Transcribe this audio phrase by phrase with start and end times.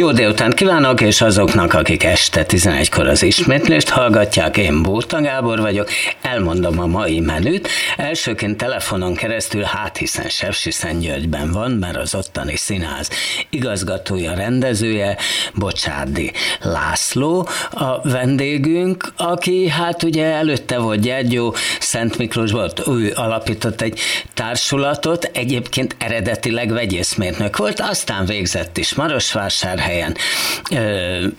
[0.00, 5.88] Jó délután kívánok, és azoknak, akik este 11-kor az ismétlést hallgatják, én Bóta Gábor vagyok,
[6.22, 7.68] elmondom a mai menüt.
[7.96, 13.10] Elsőként telefonon keresztül, hát hiszen Sepsiszen Györgyben van, mert az ottani színház
[13.50, 15.16] igazgatója, rendezője,
[15.54, 23.80] Bocsádi László a vendégünk, aki hát ugye előtte volt Gyergyó, Szent Miklós volt, ő alapított
[23.80, 24.00] egy
[24.34, 30.16] társulatot, egyébként eredetileg vegyészmérnök volt, aztán végzett is Marosvásárhely, helyen.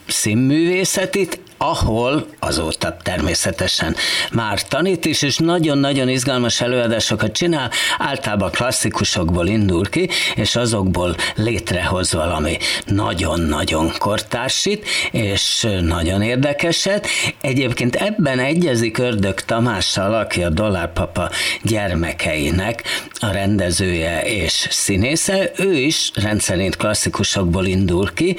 [0.06, 3.96] Színművészetit, ahol azóta természetesen
[4.32, 12.12] már tanít is, és nagyon-nagyon izgalmas előadásokat csinál, általában klasszikusokból indul ki, és azokból létrehoz
[12.12, 12.56] valami
[12.86, 17.06] nagyon-nagyon kortársit, és nagyon érdekeset.
[17.40, 21.30] Egyébként ebben egyezik Ördög Tamással, aki a Dollárpapa
[21.62, 22.82] gyermekeinek
[23.20, 25.50] a rendezője és színésze.
[25.56, 28.36] Ő is rendszerint klasszikusokból indul ki.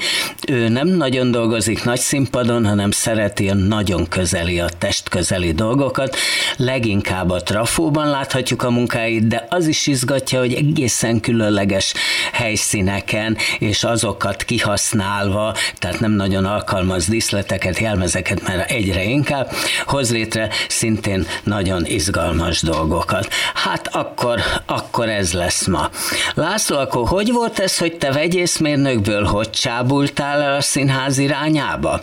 [0.48, 6.16] Ő nem nagyon dolgozik nagy színpadon, hanem szereti a nagyon közeli, a test közeli dolgokat.
[6.56, 11.94] Leginkább a trafóban láthatjuk a munkáit, de az is izgatja, hogy egészen különleges
[12.32, 19.52] helyszíneken, és azokat kihasználva, tehát nem nagyon alkalmaz díszleteket, jelmezeket, mert egyre inkább
[19.86, 23.28] hoz létre szintén nagyon izgalmas dolgokat.
[23.54, 25.90] Hát akkor, akkor ez lesz ma.
[26.34, 32.02] László, akkor hogy volt ez, hogy te vegyészmérnökből hogy csábultál el a színház irányába?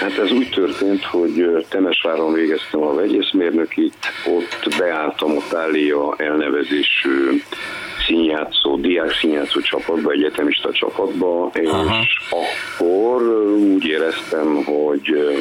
[0.00, 3.94] Hát ez úgy történt, hogy Temesváron végeztem a vegyészmérnökit,
[4.26, 7.42] ott beálltam a Tália elnevezésű
[8.06, 11.96] színjátszó, diák színjátszó csapatba, egyetemista csapatba, és Aha.
[12.30, 13.22] akkor
[13.56, 15.34] úgy éreztem, hogy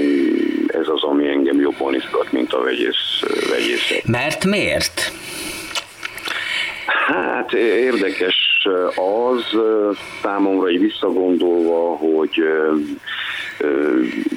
[0.67, 4.05] ez az, ami engem jobban izgat, mint a vegyész, vegyészet.
[4.05, 5.11] Mert miért?
[6.85, 9.59] Hát érdekes az
[10.21, 12.43] számomra így visszagondolva, hogy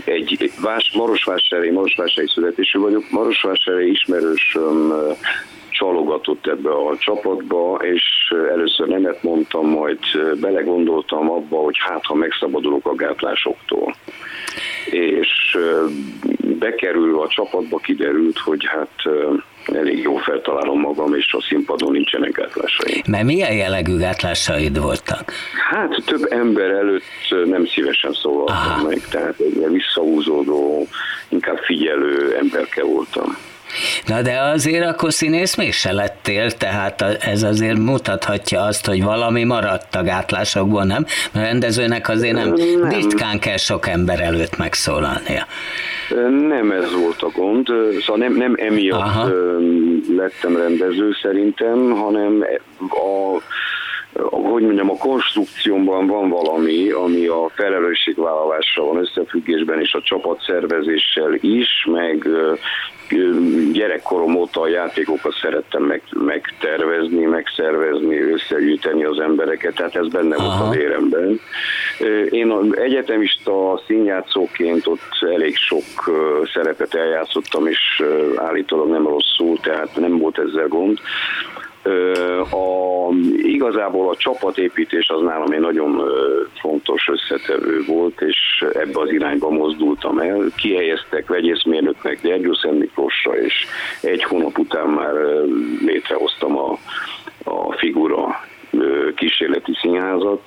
[0.04, 4.92] egy vás, Marosvásárhely, Marosvásárhely születésű vagyok, Marosvásárhely ismerősöm
[5.70, 9.98] csalogatott ebbe a csapatba, és először nemet mondtam, majd
[10.40, 13.94] belegondoltam abba, hogy hát ha megszabadulok a gátlásoktól.
[14.90, 15.58] És
[16.58, 19.14] bekerülve a csapatba kiderült, hogy hát
[19.72, 23.02] elég jó feltalálom magam, és a színpadon nincsenek gátlásaim.
[23.08, 25.32] Mert milyen jellegű gátlásaid voltak?
[25.70, 27.02] Hát több ember előtt
[27.44, 30.86] nem szívesen szólaltam meg, tehát egy visszahúzódó,
[31.28, 33.36] inkább figyelő emberke voltam.
[34.06, 39.94] Na de azért akkor színész mégse lettél, tehát ez azért mutathatja azt, hogy valami maradt
[39.94, 41.04] a gátlásokból, nem?
[41.32, 42.88] Mert rendezőnek azért nem, nem.
[42.88, 45.46] ritkán kell sok ember előtt megszólalnia.
[46.48, 47.66] Nem ez volt a gond,
[48.00, 49.30] szóval nem, nem emiatt Aha.
[50.16, 52.44] lettem rendező szerintem, hanem
[52.78, 53.40] a
[54.20, 61.86] hogy mondjam, a konstrukciómban van valami, ami a felelősségvállalásra van összefüggésben, és a csapatszervezéssel is,
[61.92, 62.28] meg
[63.72, 70.58] gyerekkorom óta a játékokat szerettem meg, megtervezni, megszervezni, összegyűjteni az embereket, tehát ez benne Aha.
[70.58, 71.40] volt a véremben.
[72.30, 75.84] Én egyetemista színjátszóként ott elég sok
[76.54, 78.02] szerepet eljátszottam, és
[78.36, 80.98] állítólag nem rosszul, tehát nem volt ezzel gond.
[82.50, 86.02] A, igazából a csapatépítés az nálam egy nagyon
[86.60, 90.44] fontos összetevő volt, és ebbe az irányba mozdultam el.
[90.56, 93.66] Kihelyeztek vegyészmérnöknek Gyergyó Szent Miklósra, és
[94.00, 95.14] egy hónap után már
[95.86, 96.78] létrehoztam a,
[97.44, 98.40] a figura
[99.14, 100.40] kísérleti színházat.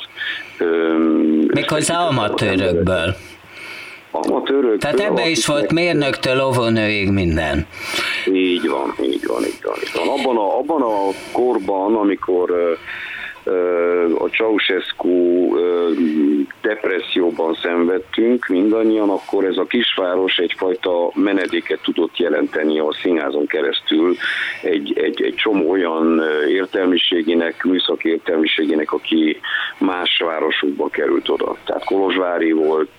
[1.47, 3.15] Méghozzá amatőrökből.
[4.21, 4.79] Amatőrök.
[4.79, 7.67] Tehát ebbe is volt mérnöktől óvónőig minden.
[8.33, 9.75] Így van, így van, így van.
[9.83, 10.19] Így van.
[10.19, 12.77] Abban, a, abban a korban, amikor
[14.17, 15.55] a Ceausescu
[16.61, 24.15] depresszióban szenvedtünk mindannyian, akkor ez a kisváros egyfajta menedéket tudott jelenteni a színházon keresztül
[24.61, 29.39] egy, egy, egy csomó olyan értelmiségének, műszaki értelmiségének, aki
[29.77, 31.55] más városokba került oda.
[31.65, 32.89] Tehát Kolozsvári volt,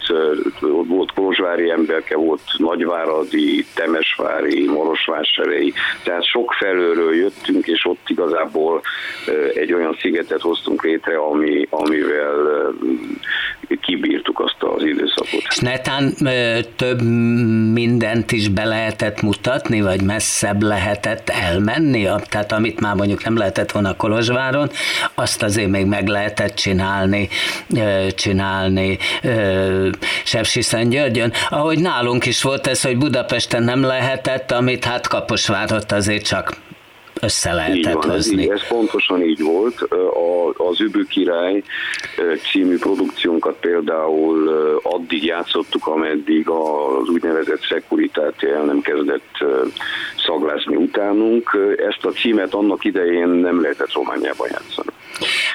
[0.87, 8.81] volt Kolozsvári emberke, volt Nagyváradi, Temesvári, Marosvásárhelyi, tehát sok felőről jöttünk, és ott igazából
[9.55, 12.73] egy olyan szigetet rendszert hoztunk létre, ami, amivel
[13.81, 15.43] kibírtuk azt az időszakot.
[15.49, 16.15] És netán
[16.77, 17.03] több
[17.73, 22.09] mindent is be lehetett mutatni, vagy messzebb lehetett elmenni?
[22.29, 24.71] Tehát amit már mondjuk nem lehetett volna Kolozsváron,
[25.15, 27.29] azt azért még meg lehetett csinálni,
[28.15, 28.99] csinálni
[30.25, 31.33] Sepsiszentgyörgyön.
[31.49, 36.57] Ahogy nálunk is volt ez, hogy Budapesten nem lehetett, amit hát Kaposvárot azért csak
[37.21, 38.51] össze lehetett van, hozni.
[38.51, 39.81] Ez, ez pontosan így volt.
[39.81, 41.63] A, az Übő Király
[42.51, 44.49] című produkciónkat például
[44.83, 49.45] addig játszottuk, ameddig az úgynevezett szekuritát el nem kezdett
[50.27, 51.59] szaglászni utánunk.
[51.77, 54.91] Ezt a címet annak idején nem lehetett Romániában játszani.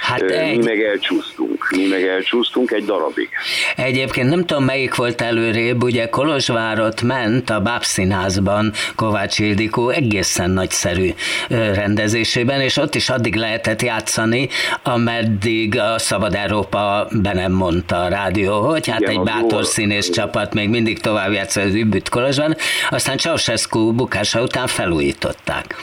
[0.03, 0.57] Hát egy...
[0.57, 3.29] Mi meg elcsúsztunk, mi meg elcsúsztunk egy darabig.
[3.75, 11.09] Egyébként nem tudom melyik volt előrébb, ugye Kolozsvárot ment a Bábszínházban Kovács Ildikó egészen nagyszerű
[11.49, 14.49] rendezésében, és ott is addig lehetett játszani,
[14.83, 20.09] ameddig a Szabad Európa be nem mondta a rádió, hogy hát Igen, egy bátor színész
[20.09, 22.57] csapat még mindig tovább játsza az Übbüt Kolozsván,
[22.89, 25.75] aztán Ceausescu bukása után felújították.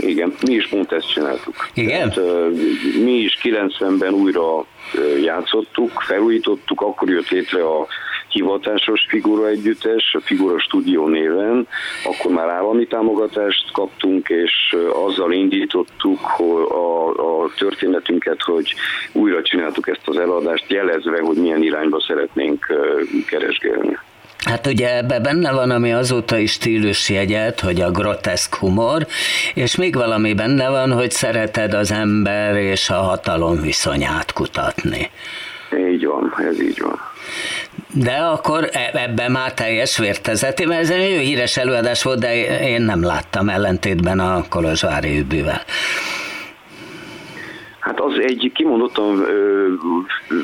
[0.00, 1.54] Igen, mi is pont ezt csináltuk.
[1.74, 2.10] Igen?
[2.10, 2.50] Tehát,
[3.02, 4.64] mi is 90-ben újra
[5.22, 7.86] játszottuk, felújítottuk, akkor jött létre a
[8.28, 11.68] hivatásos figura együttes, a Figura Studio néven,
[12.04, 14.76] akkor már állami támogatást kaptunk, és
[15.06, 17.08] azzal indítottuk hogy a,
[17.42, 18.74] a történetünket, hogy
[19.12, 22.66] újra csináltuk ezt az eladást, jelezve, hogy milyen irányba szeretnénk
[23.26, 23.98] keresgélni.
[24.44, 26.58] Hát ugye ebbe benne van, ami azóta is
[27.08, 29.06] jegyet, hogy a groteszk humor,
[29.54, 35.10] és még valami benne van, hogy szereted az ember és a hatalom viszonyát kutatni.
[35.90, 36.98] Így van, ez így van.
[37.94, 42.82] De akkor e- ebben már teljes vértezeti, mert ez egy híres előadás volt, de én
[42.82, 45.62] nem láttam ellentétben a Kolozsvári übűvel.
[47.80, 49.26] Hát az egy kimondottan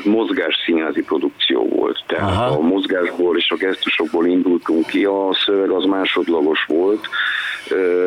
[0.03, 2.03] mozgásszínházi produkció volt.
[2.07, 2.57] Tehát Aha.
[2.57, 7.07] a mozgásból és a gesztusokból indultunk ki, a szöveg az másodlagos volt,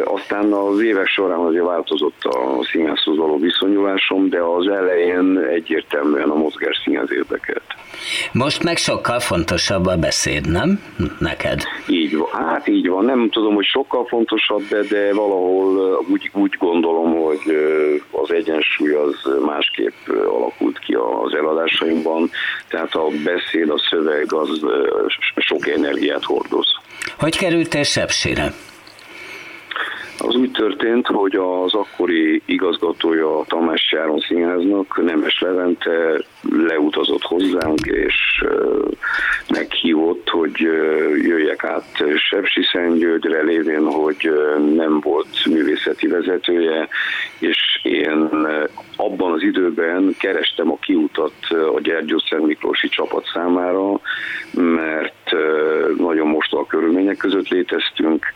[0.05, 6.35] aztán az évek során azért változott a színházhoz való viszonyulásom, de az elején egyértelműen a
[6.35, 7.63] mozgás színház érdekelt.
[8.33, 10.83] Most meg sokkal fontosabb a beszéd, nem?
[11.19, 11.63] Neked?
[11.87, 12.29] Így van.
[12.33, 13.05] Hát így van.
[13.05, 17.41] Nem tudom, hogy sokkal fontosabb, de, de valahol úgy, úgy gondolom, hogy
[18.11, 19.15] az egyensúly az
[19.45, 22.31] másképp alakult ki az eladásaimban.
[22.69, 24.61] Tehát a beszéd, a szöveg az
[25.37, 26.67] sok energiát hordoz.
[27.19, 28.53] Hogy kerültél Sepsire?
[30.23, 37.87] Az úgy történt, hogy az akkori igazgatója a Tamás Járon Színháznak, Nemes Levente leutazott hozzánk,
[37.87, 38.45] és
[39.49, 40.61] meghívott, hogy
[41.23, 44.31] jöjjek át Sepsi Szentgyörgyre, lévén, hogy
[44.75, 46.89] nem volt művészeti vezetője,
[47.39, 48.29] és én
[48.97, 51.35] abban az időben kerestem a kiutat
[51.75, 54.01] a Gyergyó Szent Miklósi csapat számára,
[54.53, 55.31] mert
[55.97, 58.27] nagyon mostoha körülmények között léteztünk,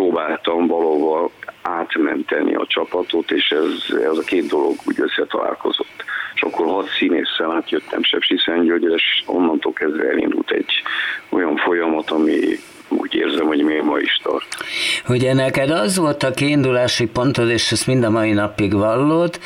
[0.00, 1.30] próbáltam valahol
[1.62, 6.04] átmenteni a csapatot, és ez, ez a két dolog úgy összetalálkozott.
[6.34, 10.72] És akkor hat színésszel átjöttem Sepsi Szentgyörgyre, és onnantól kezdve elindult egy
[11.28, 12.38] olyan folyamat, ami
[12.90, 14.46] úgy érzem, hogy még ma is tart.
[15.08, 19.38] Ugye neked az volt a kiindulási pontod, és ezt mind a mai napig vallod,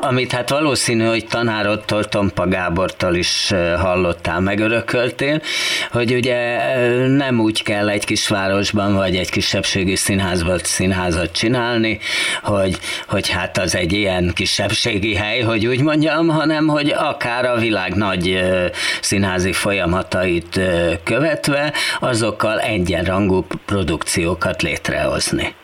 [0.00, 5.40] amit hát valószínű, hogy tanárodtól, Tompa Gábortól is hallottál, megörököltél,
[5.90, 6.58] hogy ugye
[7.06, 11.98] nem úgy kell egy kisvárosban vagy egy kisebbségi színházban színházat csinálni,
[12.42, 12.78] hogy,
[13.08, 17.94] hogy hát az egy ilyen kisebbségi hely, hogy úgy mondjam, hanem hogy akár a világ
[17.94, 18.42] nagy
[19.00, 20.60] színházi folyamatait
[21.04, 21.72] követve,
[22.04, 25.54] azokkal egyenrangú produkciókat létrehozni.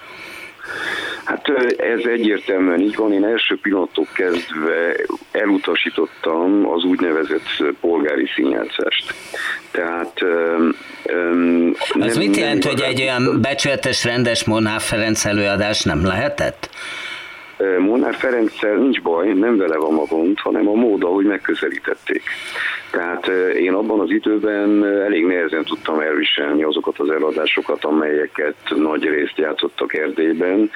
[1.24, 3.12] Hát ez egyértelműen így van.
[3.12, 4.96] Én első pillanattól kezdve
[5.32, 9.14] elutasítottam az úgynevezett polgári színjátszást.
[9.70, 15.82] Tehát um, Az nem, mit jelent, nem hogy egy olyan becsületes, rendes Monár Ferenc előadás
[15.82, 16.70] nem lehetett?
[17.78, 22.22] Molnár Ferenccel nincs baj, nem vele van a gond, hanem a mód, ahogy megközelítették.
[22.90, 23.26] Tehát
[23.56, 29.94] én abban az időben elég nehezen tudtam elviselni azokat az eladásokat, amelyeket nagy részt játszottak
[29.94, 30.70] Erdélyben,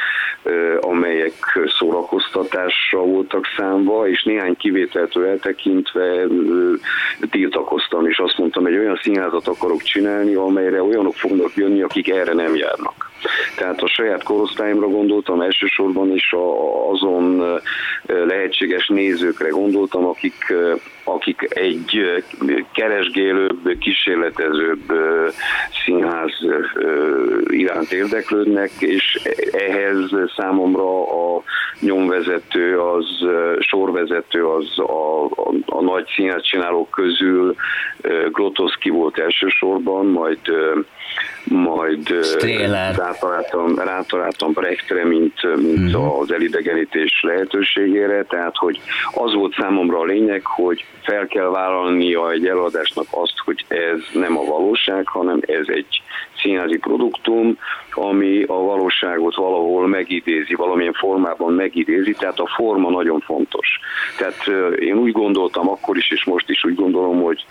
[0.80, 1.32] amelyek
[1.78, 6.26] szórakoztatásra voltak számba, és néhány kivételtől eltekintve
[7.30, 12.32] tiltakoztam, és azt mondtam, hogy olyan színházat akarok csinálni, amelyre olyanok fognak jönni, akik erre
[12.32, 13.12] nem járnak.
[13.56, 16.34] Tehát a saját korosztályomra gondoltam elsősorban, és
[16.90, 17.42] azon
[18.06, 20.52] lehetséges nézőkre gondoltam, akik,
[21.04, 22.22] akik egy
[22.72, 24.92] keresgélőbb, kísérletezőbb
[25.84, 26.32] színház
[27.46, 29.20] iránt érdeklődnek, és
[29.52, 31.42] ehhez számomra a
[31.80, 33.06] nyomvezető, az
[33.58, 37.54] sorvezető, az a, a, a nagy színházcsinálók közül
[38.30, 40.38] Grotowski volt elsősorban, majd
[41.44, 42.14] majd
[42.96, 46.18] rátaláltam, rátaláltam Brechtre, mint, mint uh-huh.
[46.18, 48.80] az elidegenítés lehetőségére, tehát hogy
[49.12, 54.38] az volt számomra a lényeg, hogy fel kell vállalnia egy eladásnak azt, hogy ez nem
[54.38, 56.02] a valóság, hanem ez egy
[56.36, 57.58] színházi produktum,
[57.96, 63.80] ami a valóságot valahol megidézi, valamilyen formában megidézi, tehát a forma nagyon fontos.
[64.18, 64.46] Tehát
[64.78, 67.44] én úgy gondoltam akkor is, és most is úgy gondolom, hogy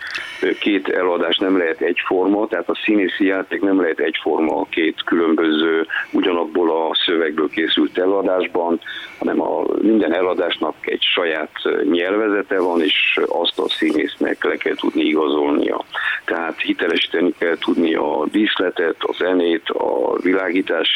[0.60, 5.88] két eladás nem lehet egyforma, tehát a színészi játék nem lehet egyforma a két különböző,
[6.12, 8.80] ugyanabból a szövegből készült eladásban,
[9.20, 11.52] hanem a minden eladásnak egy saját
[11.92, 15.86] nyelvezete van, és azt a színésznek le kell tudni igazolnia.
[16.26, 20.90] Tehát hitelesíteni kell tudni a díszletet, a zenét, a világítás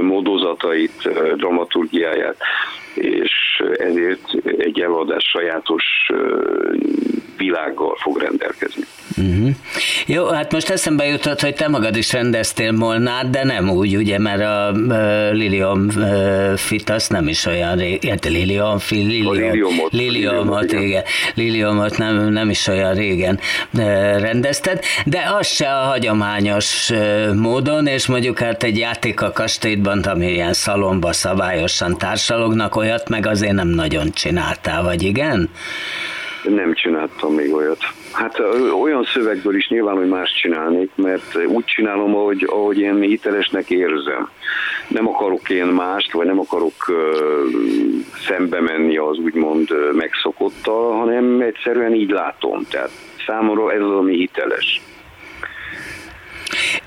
[0.00, 2.36] módozatait, dramaturgiáját,
[2.94, 5.84] és ezért egy eladás sajátos
[7.36, 8.84] világgal fog rendelkezni.
[9.16, 9.48] Uh-huh.
[10.06, 14.18] Jó, hát most eszembe jutott, hogy te magad is rendeztél Molnát, de nem úgy, ugye,
[14.18, 19.32] mert a uh, Lilium uh, Fit az nem is olyan régen, hát Lilium Fit, Lilium,
[19.32, 21.02] Liliumot, Liliumot, igen,
[21.34, 23.38] Liliumot nem, nem is olyan régen
[23.74, 23.82] uh,
[24.20, 29.32] rendezted, de az se a hagyományos uh, módon, és mondjuk hát egy játék a
[29.66, 35.50] kastélyban, ami ilyen szalomba szabályosan társalognak, olyat meg azért nem nagyon csináltál, vagy igen?
[36.44, 37.78] Nem csináltam még olyat.
[38.12, 38.38] Hát
[38.82, 44.30] olyan szövegből is nyilván, hogy más csinálnék, mert úgy csinálom, ahogy, ahogy én hitelesnek érzem.
[44.88, 46.96] Nem akarok én mást, vagy nem akarok uh,
[48.26, 52.62] szembe menni az úgymond megszokottal, hanem egyszerűen így látom.
[52.70, 52.90] Tehát
[53.26, 54.80] számomra ez az, ami hiteles.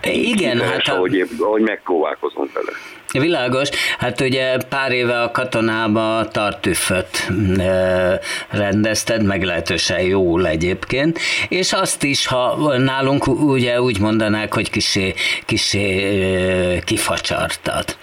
[0.03, 0.88] Igen, hát...
[0.88, 0.93] A...
[0.93, 2.71] Ahogy, ahogy megpróbálkozom vele.
[3.12, 7.27] Világos, hát ugye pár éve a katonába tartüföt
[8.50, 15.13] rendezted, meglehetősen jól egyébként, és azt is, ha nálunk ugye úgy mondanák, hogy kisé,
[15.45, 17.98] kisé kifacsartad.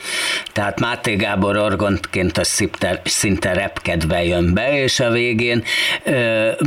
[0.52, 5.64] Tehát Máté Gábor orgontként a szinte, szinte repkedve jön be, és a végén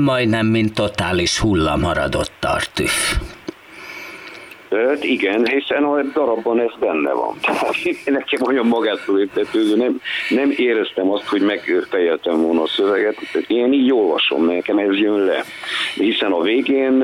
[0.01, 3.17] majdnem mint totális hulla maradott tartüf.
[4.71, 7.35] Hát igen, hiszen a darabban ez benne van.
[7.41, 13.17] Tehát nekem olyan magától értetődő, nem, nem éreztem azt, hogy megfejeltem volna a szöveget.
[13.47, 15.43] Én így olvasom, nekem ez jön le.
[15.95, 17.03] Hiszen a végén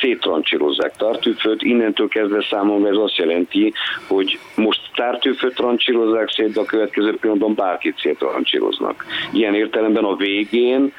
[0.00, 3.72] széttrancsírozzák Tartűföt, innentől kezdve számomra ez azt jelenti,
[4.08, 9.04] hogy most Tartűföt trancsírozzák szét, de a következő pillanatban bárkit széttrancsíroznak.
[9.32, 10.92] Ilyen értelemben a végén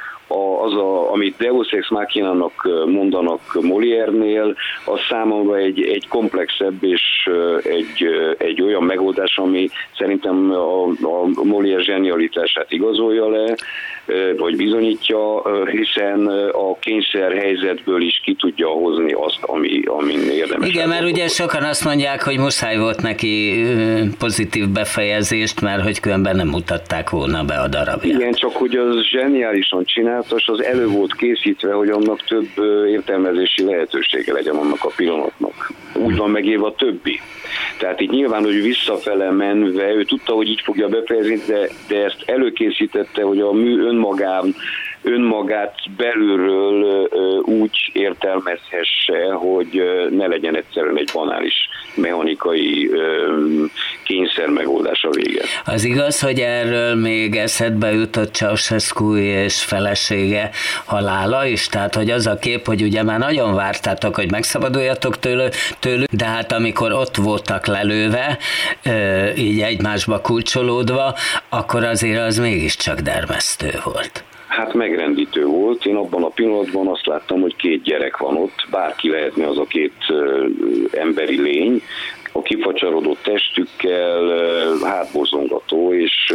[0.61, 7.29] az, a, amit Deus Ex Machina-nak mondanak Molière-nél, az számomra egy, egy komplexebb és
[7.63, 8.05] egy,
[8.37, 10.83] egy olyan megoldás, ami szerintem a,
[11.35, 13.55] a Molière zsenialitását igazolja le,
[14.37, 20.69] vagy bizonyítja, hiszen a kényszer helyzetből is ki tudja hozni azt, ami, ami érdemes.
[20.69, 23.65] Igen, mert ugye sokan azt mondják, hogy muszáj volt neki
[24.19, 28.19] pozitív befejezést, mert hogy különben nem mutatták volna be a darabját.
[28.19, 32.49] Igen, csak hogy az zseniálisan csináltas, az elő volt készítve, hogy annak több
[32.87, 35.71] értelmezési lehetősége legyen annak a pillanatnak.
[35.93, 37.19] Úgy van megélve a többi.
[37.77, 42.23] Tehát itt nyilván, hogy visszafele menve, ő tudta, hogy így fogja befejezni, de, de ezt
[42.25, 44.53] előkészítette, hogy a mű önmagán
[45.03, 47.07] önmagát belülről
[47.43, 51.53] úgy értelmezhesse, hogy ne legyen egyszerűen egy banális
[51.95, 52.89] mechanikai
[54.03, 55.41] kényszer megoldás a vége.
[55.65, 60.49] Az igaz, hogy erről még eszedbe jutott Ceausescu és felesége
[60.85, 65.49] halála is, tehát hogy az a kép, hogy ugye már nagyon vártátok, hogy megszabaduljatok tőle,
[65.79, 68.37] tőlük, de hát amikor ott voltak lelőve,
[69.37, 71.15] így egymásba kulcsolódva,
[71.49, 74.23] akkor azért az mégiscsak dermesztő volt.
[74.51, 75.85] Hát megrendítő volt.
[75.85, 79.63] Én abban a pillanatban azt láttam, hogy két gyerek van ott, bárki lehetne az a
[79.63, 79.93] két
[80.91, 81.81] emberi lény,
[82.31, 84.27] a kifacsarodott testükkel
[84.83, 86.33] hátborzongató és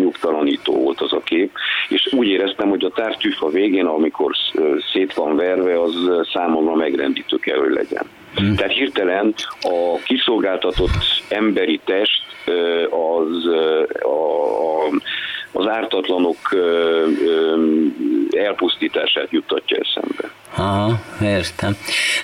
[0.00, 1.50] nyugtalanító volt az a kép,
[1.88, 4.32] és úgy éreztem, hogy a tártűfa végén, amikor
[4.92, 5.94] szét van verve, az
[6.32, 8.06] számomra megrendítő kell, hogy legyen.
[8.34, 8.54] Hmm.
[8.54, 12.22] Tehát hirtelen a kiszolgáltatott emberi test
[12.90, 13.46] az
[14.02, 15.00] a, a
[15.52, 16.36] az ártatlanok
[18.30, 20.34] elpusztítását juttatja eszembe.
[20.56, 21.76] Aha, értem.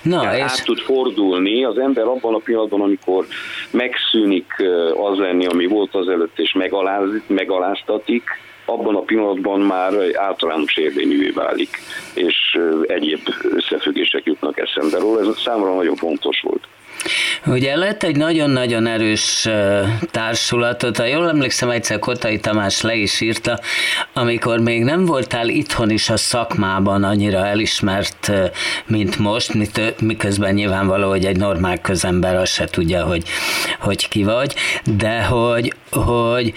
[0.03, 0.43] Na, Tehát és...
[0.43, 3.27] át tud fordulni az ember abban a pillanatban, amikor
[3.71, 4.53] megszűnik
[5.11, 8.23] az lenni, ami volt az előtt, és megaláz, megaláztatik,
[8.69, 11.79] abban a pillanatban már általános érvényűvé válik,
[12.15, 15.21] és egyéb összefüggések jutnak eszembe róla.
[15.21, 16.69] Ez számomra nagyon fontos volt.
[17.47, 19.49] Ugye lett egy nagyon-nagyon erős
[20.11, 23.61] társulatot, ha jól emlékszem, egyszer Kotai Tamás le is írta,
[24.12, 28.33] amikor még nem voltál itthon is a szakmában annyira elismert,
[28.87, 29.52] mint most,
[30.00, 33.23] miközben nyilvánvaló, hogy egy normál közember azt se tudja, hogy,
[33.78, 36.52] hogy ki vagy, de hogy, hogy,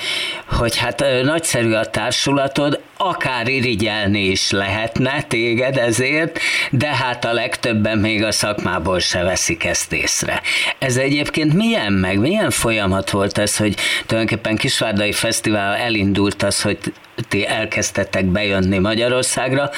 [0.45, 6.39] hogy hát nagyszerű a társulatod, akár irigyelni is lehetne téged ezért,
[6.71, 10.41] de hát a legtöbben még a szakmából se veszik ezt észre.
[10.79, 13.75] Ez egyébként milyen meg, milyen folyamat volt ez, hogy
[14.05, 16.77] tulajdonképpen Kisvárdai Fesztivál elindult az, hogy
[17.27, 19.69] ti elkezdtetek bejönni Magyarországra,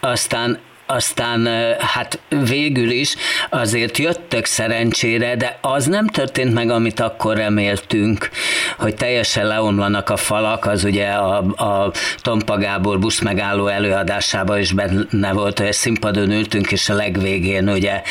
[0.00, 0.58] aztán
[0.90, 3.14] aztán hát végül is
[3.50, 8.30] azért jöttök szerencsére, de az nem történt meg, amit akkor reméltünk,
[8.78, 11.92] hogy teljesen leomlanak a falak, az ugye a, a
[12.22, 18.02] Tompa Gábor buszmegálló előadásában is benne volt, hogy színpadon ültünk, és a legvégén ugye,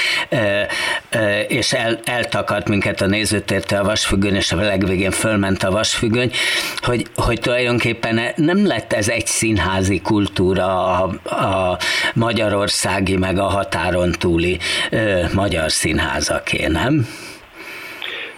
[1.47, 6.31] és el, eltakart minket a nézőtérte a vasfüggöny, és a legvégén fölment a vasfüggöny,
[6.77, 11.03] hogy, hogy tulajdonképpen nem lett ez egy színházi kultúra a,
[11.35, 11.77] a
[12.13, 14.57] Magyarország magyarországi, meg a határon túli
[14.91, 17.07] ö, magyar színházaké, nem?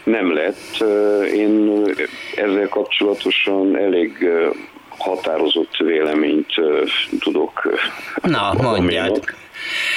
[0.04, 0.84] Nem lett.
[1.34, 1.84] Én
[2.36, 4.30] ezzel kapcsolatosan elég
[4.98, 6.54] határozott véleményt
[7.20, 7.80] tudok.
[8.22, 9.24] Na, mondjad.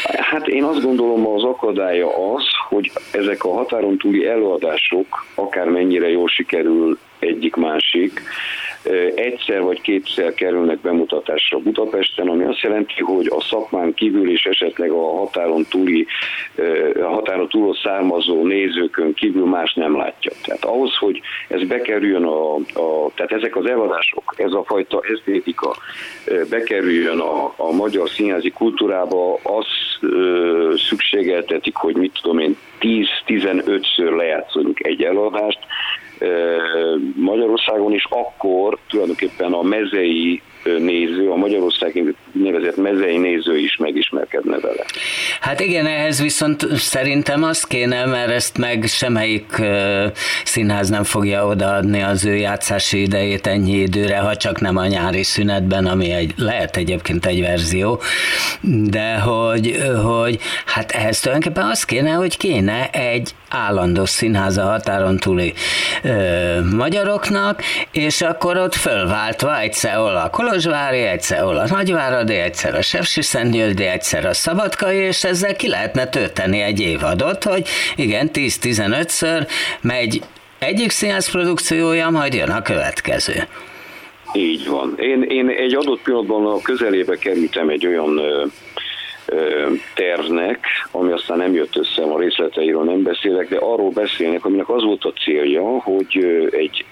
[0.03, 6.09] Hát én azt gondolom, az akadálya az, hogy ezek a határon túli előadások, akár mennyire
[6.09, 8.21] jól sikerül egyik-másik,
[9.15, 14.91] egyszer vagy kétszer kerülnek bemutatásra Budapesten, ami azt jelenti, hogy a szakmán kívül és esetleg
[14.91, 16.07] a határon túli,
[17.03, 20.33] a határon túl származó nézőkön kívül más nem látja.
[20.45, 25.77] Tehát ahhoz, hogy ez bekerüljön a, a tehát ezek az előadások, ez a fajta esztétika
[26.51, 29.67] bekerüljön a, a magyar színházi kultúrába, az
[30.01, 35.59] ö, szükségeltetik, hogy mit tudom én, 10-15-ször lejátszunk egy előadást,
[37.15, 44.85] Magyarországon is akkor tulajdonképpen a mezei néző, a Magyarországi nevezett mezei néző is megismerkedne vele.
[45.41, 49.63] Hát igen, ehhez viszont szerintem az kéne, mert ezt meg semmelyik
[50.45, 55.23] színház nem fogja odaadni az ő játszási idejét ennyi időre, ha csak nem a nyári
[55.23, 58.01] szünetben, ami egy, lehet egyébként egy verzió,
[58.91, 65.17] de hogy, hogy hát ehhez tulajdonképpen az kéne, hogy kéne egy állandó színház a határon
[65.17, 65.53] túli
[66.03, 66.14] ö,
[66.77, 74.25] magyaroknak, és akkor ott fölváltva egyszer a Kolozsvári, egyszer a Nagyváradi, egyszer a Sepsiszentgyörgyi, egyszer
[74.25, 79.49] a Szabadkai, és ezzel ki lehetne tölteni egy évadot, hogy igen, 10-15-ször
[79.81, 80.23] megy
[80.59, 83.47] egyik színház produkciója, majd jön a következő.
[84.33, 84.95] Így van.
[84.97, 88.45] Én, én egy adott pillanatban a közelébe kerültem egy olyan ö,
[89.95, 94.83] tervnek, ami aztán nem jött össze, a részleteiről nem beszélek, de arról beszélnek, aminek az
[94.83, 96.85] volt a célja, hogy egy,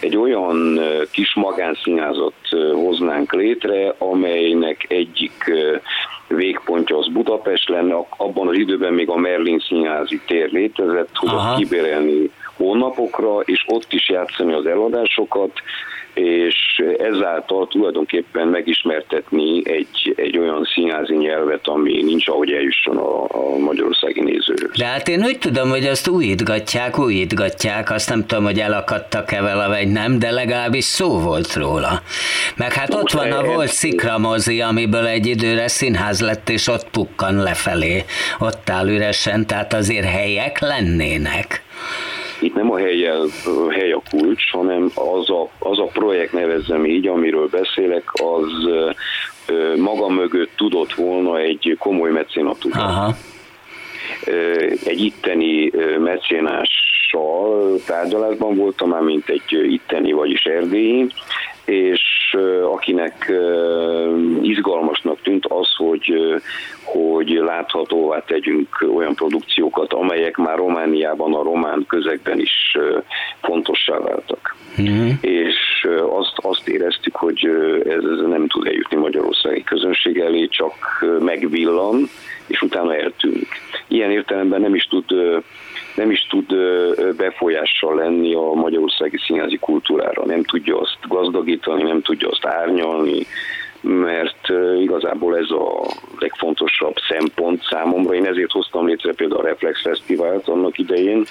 [0.00, 0.80] egy olyan
[1.10, 2.34] kis magánszínházat
[2.72, 5.52] hoznánk létre, amelynek egyik
[6.28, 12.30] végpontja az Budapest lenne, abban az időben még a Merlin színházi tér létezett, hogy kibérelni
[12.56, 15.52] hónapokra, és ott is játszani az eladásokat,
[16.14, 23.58] és ezáltal tulajdonképpen megismertetni egy, egy olyan színházi nyelvet, ami nincs, ahogy eljusson a, a
[23.58, 24.76] magyarországi nézőhöz.
[24.76, 29.66] De hát én úgy tudom, hogy azt újítgatják, újítgatják, azt nem tudom, hogy elakadtak-e vele,
[29.66, 32.02] vagy nem, de legalábbis szó volt róla.
[32.56, 37.34] Meg hát ott van a volt szikramozi, amiből egy időre színház lett, és ott pukkan
[37.34, 38.04] lefelé,
[38.38, 41.62] ott áll üresen, tehát azért helyek lennének
[42.40, 43.26] itt nem a hely, a
[43.70, 48.52] hely a kulcs, hanem az a, az a projekt nevezzem így, amiről beszélek, az
[49.76, 53.16] maga mögött tudott volna egy komoly mecénatúra.
[54.84, 61.06] Egy itteni mecénással tárgyalásban voltam már, mint egy itteni, vagyis erdélyi,
[61.64, 62.00] és
[62.72, 63.32] akinek
[64.42, 66.14] izgalmasnak tűnt az, hogy,
[66.84, 72.76] hogy láthatóvá tegyünk olyan produkciókat, amelyek már Romániában, a román közegben is
[73.42, 74.56] fontossá váltak.
[74.80, 75.08] Mm-hmm.
[75.20, 77.48] És azt, azt éreztük, hogy
[77.84, 82.08] ez, ez nem tud eljutni magyarországi közönség elé, csak megvillan,
[82.46, 83.48] és utána eltűnik.
[83.88, 85.04] Ilyen értelemben nem is tud
[85.94, 86.54] nem is tud
[87.16, 93.26] befolyással lenni a magyarországi színházi kultúrára, nem tudja azt gazdagítani, nem tudja azt árnyalni,
[93.80, 94.48] mert
[94.80, 95.86] igazából ez a
[96.18, 98.14] legfontosabb szempont számomra.
[98.14, 101.24] Én ezért hoztam létre például a Reflex Fesztivált annak idején,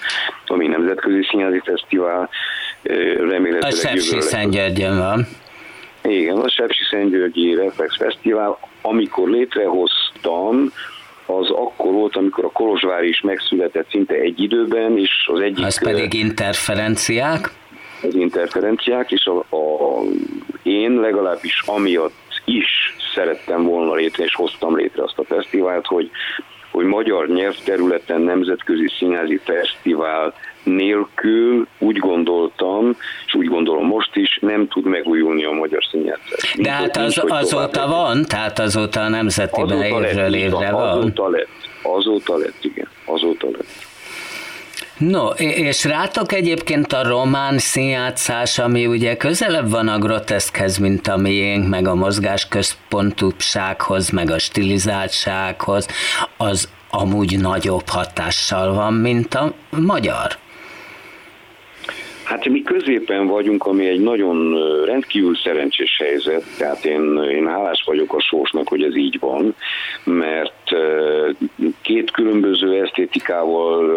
[0.48, 2.30] ami nemzetközi színházi fesztivál.
[3.18, 5.28] Remélhetőleg a Sepsi Szentgyörgyön van.
[6.04, 10.72] Igen, a Sepsi Szentgyörgyi Reflex Fesztivál, amikor létrehoztam,
[11.30, 15.66] az akkor volt, amikor a Kolozsvár is megszületett szinte egy időben, és az egyik...
[15.66, 17.52] Az pedig interferenciák?
[18.02, 20.02] Az interferenciák, és a, a,
[20.64, 26.12] én legalábbis amiatt is szerettem volna létre, és hoztam létre azt a fesztivált, hogy
[26.72, 32.96] hogy magyar nyelvterületen nemzetközi színházi fesztivál nélkül úgy gondoltam,
[33.26, 36.56] és úgy gondolom most is, nem tud megújulni a magyar színjátszás.
[36.58, 40.98] De hát az, azóta van, tehát azóta a nemzetiben évről évre van.
[40.98, 43.88] Azóta lett, azóta lett, igen, azóta lett.
[45.00, 51.18] No, és rátok egyébként a román színjátszás, ami ugye közelebb van a groteszkhez, mint a
[51.18, 55.88] miénk, meg a mozgásközpontúsághoz, meg a stilizáltsághoz,
[56.38, 60.38] az amúgy nagyobb hatással van, mint a magyar?
[62.30, 68.14] Hát mi középen vagyunk, ami egy nagyon rendkívül szerencsés helyzet, tehát én, én hálás vagyok
[68.14, 69.56] a sorsnak, hogy ez így van,
[70.04, 70.70] mert
[71.82, 73.92] két különböző esztétikával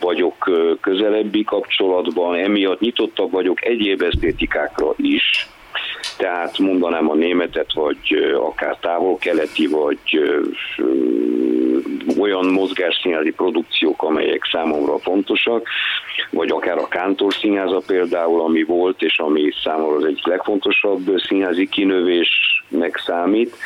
[0.00, 5.48] vagyok közelebbi kapcsolatban, emiatt nyitottabb vagyok egyéb esztétikákra is,
[6.16, 9.98] tehát mondanám a németet, vagy akár távol-keleti, vagy
[12.18, 15.68] olyan mozgásszínházi produkciók, amelyek számomra fontosak,
[16.30, 21.68] vagy akár a Kántor színháza például, ami volt, és ami számomra az egyik legfontosabb színházi
[21.68, 23.56] kinövésnek számít.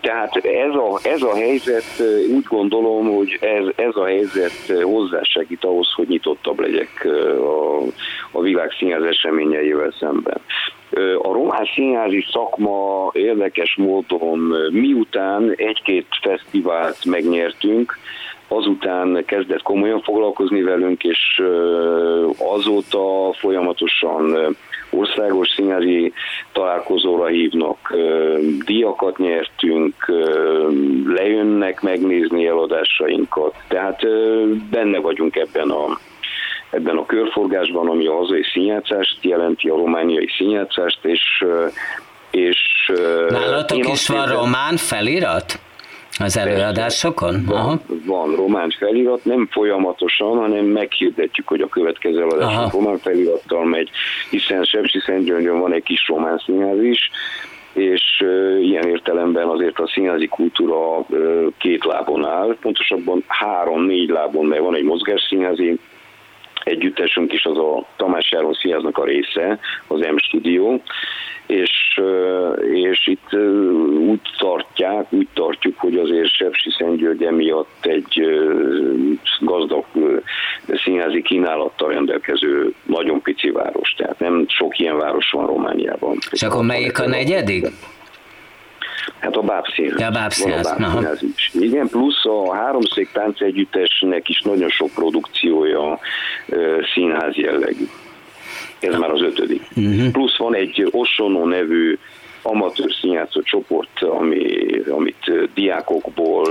[0.00, 2.02] Tehát ez a, ez a helyzet,
[2.34, 7.08] úgy gondolom, hogy ez, ez a helyzet hozzásegít ahhoz, hogy nyitottabb legyek
[7.40, 7.82] a,
[8.30, 10.40] a világ színház eseményeivel szemben.
[11.22, 14.38] A román színházi szakma érdekes módon
[14.70, 17.98] miután egy-két fesztivált megnyertünk,
[18.48, 21.42] azután kezdett komolyan foglalkozni velünk, és
[22.38, 24.56] azóta folyamatosan
[24.90, 26.12] országos színházi
[26.52, 27.94] találkozóra hívnak,
[28.64, 29.94] díjakat nyertünk,
[31.06, 34.00] lejönnek megnézni eladásainkat, tehát
[34.70, 35.98] benne vagyunk ebben a
[36.72, 41.44] ebben a körforgásban, ami a hazai színjátszást jelenti, a romániai színjátszást, és,
[42.30, 42.92] és
[43.28, 45.60] Nálatok is van érzem, román felirat?
[46.18, 47.44] Az előadásokon?
[47.46, 47.80] Van, Aha.
[48.06, 53.90] van román felirat, nem folyamatosan, hanem meghirdetjük, hogy a következő előadás román felirattal megy,
[54.30, 57.10] hiszen Sepsi Szentgyöngyön van egy kis román színház is,
[57.72, 58.24] és
[58.60, 61.06] ilyen értelemben azért a színházi kultúra
[61.58, 65.78] két lábon áll, pontosabban három-négy lábon, mert van egy mozgásszínházi
[66.64, 70.78] együttesünk is az a Tamás Járon Színháznak a része, az M Studio,
[71.46, 72.00] és,
[72.72, 73.34] és itt
[73.98, 78.22] úgy tartják, úgy tartjuk, hogy azért Sepsi Szentgyörgy emiatt egy
[79.40, 79.84] gazdag
[80.84, 86.18] színházi kínálattal rendelkező nagyon pici város, tehát nem sok ilyen város van Romániában.
[86.30, 87.66] És akkor melyik a negyedik?
[89.18, 90.00] Hát a bábszínház.
[90.00, 90.66] Ja, a bábszínház.
[90.66, 91.50] a bábszínház is.
[91.54, 95.98] Igen, plusz a háromszék együttesnek is nagyon sok produkciója
[96.94, 97.84] színház jellegű.
[98.80, 99.62] Ez már az ötödik.
[99.76, 100.10] Uh-huh.
[100.10, 101.98] Plusz van egy Osonó nevű
[102.42, 104.44] amatőr színjátszó csoport, ami,
[104.90, 106.46] amit diákokból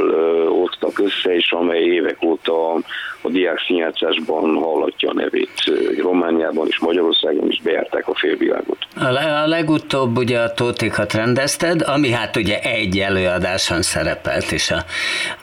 [0.50, 2.80] osztak össze, és amely évek óta
[3.22, 5.52] a diák színjátszásban hallatja a nevét.
[5.98, 8.78] Romániában és Magyarországon is bejárták a félvilágot.
[8.96, 14.72] A, le, a legutóbb ugye a Tótékat rendezted, ami hát ugye egy előadáson szerepelt is
[14.72, 14.84] a,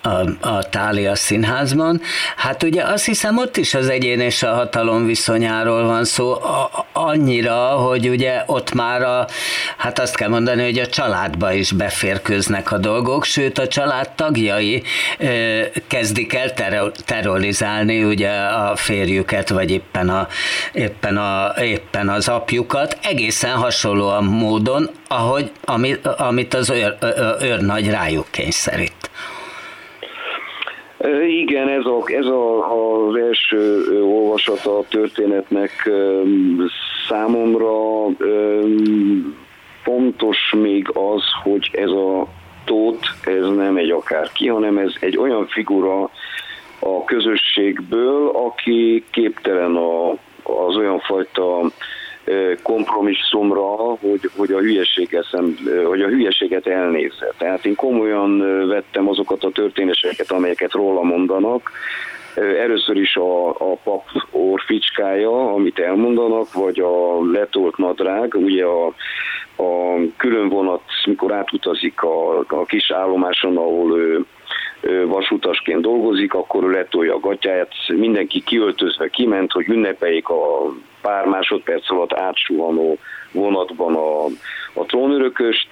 [0.09, 2.01] a, a Tália színházban.
[2.37, 6.71] Hát ugye azt hiszem ott is az egyén és a hatalom viszonyáról van szó, a,
[6.93, 9.27] annyira, hogy ugye ott már a,
[9.77, 14.83] hát azt kell mondani, hogy a családba is beférkőznek a dolgok, sőt a család tagjai
[15.87, 16.53] kezdik el
[17.07, 20.27] terrorizálni ugye a férjüket, vagy éppen, a,
[20.73, 26.97] éppen, a, éppen az apjukat, egészen hasonlóan módon, ahogy, amit, amit az őr,
[27.43, 29.11] őrnagy rájuk kényszerít.
[31.29, 35.91] Igen, ez, a, ez a, az első olvasata a történetnek
[37.09, 38.07] számomra
[39.89, 42.27] fontos még az, hogy ez a
[42.65, 46.11] tót, ez nem egy akárki, hanem ez egy olyan figura
[46.79, 50.11] a közösségből, aki képtelen a,
[50.43, 51.71] az olyan fajta
[52.63, 57.33] kompromisszumra, hogy, hogy, a hülyeséget szem, hogy a hülyeséget elnézze.
[57.39, 61.71] Tehát én komolyan vettem azokat a történéseket, amelyeket róla mondanak,
[62.39, 68.87] Először is a, a pap orficskája, amit elmondanak, vagy a letolt nadrág, ugye a,
[69.57, 76.71] a külön vonat, mikor átutazik a, a kis állomáson, ahol ő vasutasként dolgozik, akkor ő
[76.71, 82.99] letolja a gatyáját, mindenki kiöltözve kiment, hogy ünnepeljék a pár másodperc alatt átsuhanó
[83.33, 84.25] vonatban a,
[84.81, 85.69] a trónörököst,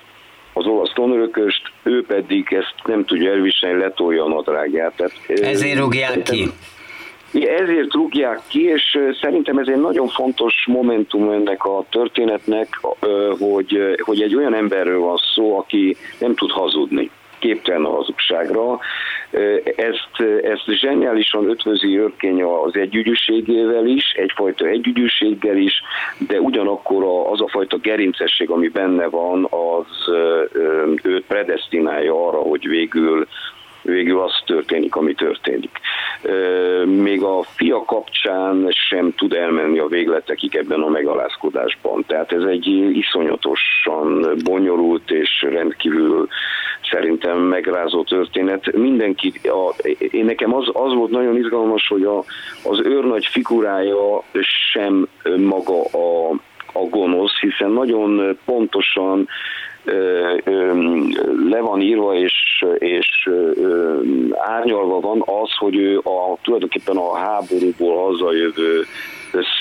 [0.57, 4.92] az olasz trónörököst, ő pedig ezt nem tudja elviselni, letolja a nadrágját.
[4.97, 6.49] Tehát, Ezért rúgják ki.
[7.33, 12.81] Ezért rúgják ki, és szerintem ez egy nagyon fontos momentum ennek a történetnek,
[13.38, 17.11] hogy, hogy egy olyan emberről van szó, aki nem tud hazudni
[17.46, 18.78] képtelen a hazugságra.
[19.76, 25.82] Ezt, ezt zseniálisan ötvözi Örkény az együgyűségével is, egyfajta együgyűséggel is,
[26.28, 30.14] de ugyanakkor az a fajta gerincesség, ami benne van, az
[31.02, 33.26] őt predestinálja arra, hogy végül
[33.87, 35.70] végül az történik, ami történik.
[36.85, 42.05] Még a fia kapcsán sem tud elmenni a végletekig ebben a megalázkodásban.
[42.07, 46.29] Tehát ez egy iszonyatosan bonyolult és rendkívül
[46.90, 48.72] szerintem megrázó történet.
[48.72, 49.75] Mindenki, a,
[50.11, 52.18] én nekem az, az volt nagyon izgalmas, hogy a,
[52.64, 54.22] az őrnagy figurája
[54.72, 56.31] sem maga a,
[56.72, 59.29] a gonosz, hiszen nagyon pontosan
[61.49, 63.31] le van írva és, és
[64.33, 68.85] árnyalva van az, hogy ő a, tulajdonképpen a háborúból hazajövő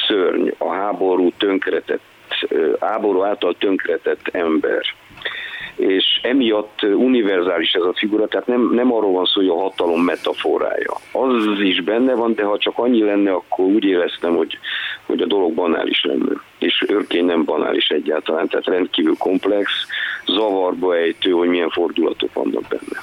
[0.08, 2.02] szörny, a háború tönkretett,
[2.80, 4.82] háború által tönkretett ember
[5.76, 10.02] és emiatt univerzális ez a figura, tehát nem, nem arról van szó, hogy a hatalom
[10.02, 10.94] metaforája.
[11.12, 14.58] Az is benne van, de ha csak annyi lenne, akkor úgy éreztem, hogy,
[15.06, 16.42] hogy a dolog banális lenne.
[16.60, 19.72] És őrkény nem banális egyáltalán, tehát rendkívül komplex,
[20.26, 23.02] zavarba ejtő, hogy milyen fordulatok vannak benne.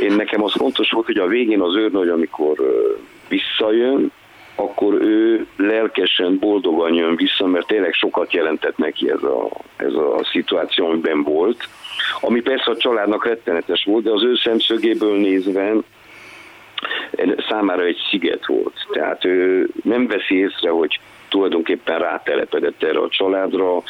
[0.00, 2.56] Én nekem az fontos volt, hogy a végén az őrnagy, amikor
[3.28, 4.12] visszajön,
[4.58, 10.20] akkor ő lelkesen, boldogan jön vissza, mert tényleg sokat jelentett neki ez a, ez a
[10.32, 11.68] szituáció, amiben volt.
[12.20, 15.72] Ami persze a családnak rettenetes volt, de az ő szemszögéből nézve
[17.48, 18.86] számára egy sziget volt.
[18.92, 23.82] Tehát ő nem veszi észre, hogy tulajdonképpen rátelepedett erre a családra,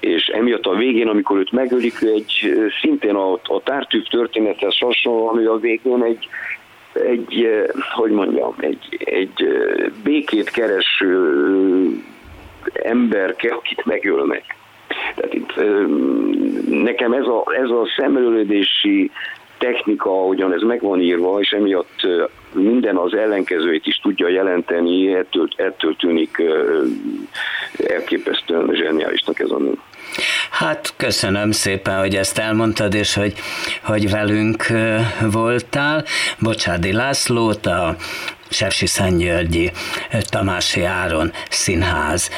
[0.00, 5.46] és emiatt a végén, amikor őt megölik, egy szintén a, a tártűv történethez hasonlóan, hogy
[5.46, 6.28] a végén egy,
[6.92, 7.48] egy,
[7.94, 9.46] hogy mondjam, egy, egy
[10.02, 12.02] békét kereső
[12.72, 14.56] ember kell, akit megölnek.
[15.14, 15.52] Tehát itt
[16.68, 19.10] nekem ez a, ez a szemlélődési
[19.58, 22.06] technika, ahogyan ez meg van írva, és emiatt
[22.54, 26.42] minden az ellenkezőit is tudja jelenteni, ettől, ettől tűnik
[27.86, 29.72] elképesztően zseniálisnak ez a nő.
[30.52, 33.34] Hát köszönöm szépen, hogy ezt elmondtad, és hogy,
[33.82, 34.66] hogy velünk
[35.20, 36.04] voltál.
[36.38, 37.96] Bocsádi Lászlót, a
[38.48, 39.72] Sepsi Szentgyörgyi
[40.20, 42.30] Tamási Áron Színház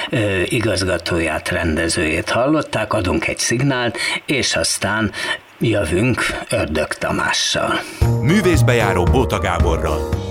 [0.45, 5.13] igazgatóját, rendezőjét hallották, adunk egy szignált, és aztán
[5.59, 7.81] jövünk Ördög Tamással.
[8.21, 10.24] Művészbejáró Bóta Gáborral.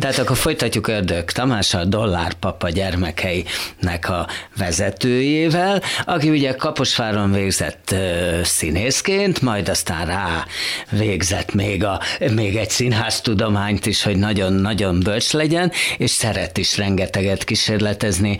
[0.00, 8.42] Tehát akkor folytatjuk Ördög Tamás, a Dollárpapa gyermekeinek a vezetőjével, aki ugye Kaposváron végzett uh,
[8.42, 10.44] színészként, majd aztán rá
[10.90, 12.00] végzett még, a,
[12.34, 18.38] még egy színháztudományt is, hogy nagyon-nagyon bölcs legyen, és szeret is rengeteget kísérletezni.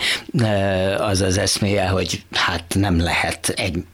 [0.99, 3.85] Az az eszméje, hogy hát nem lehet egy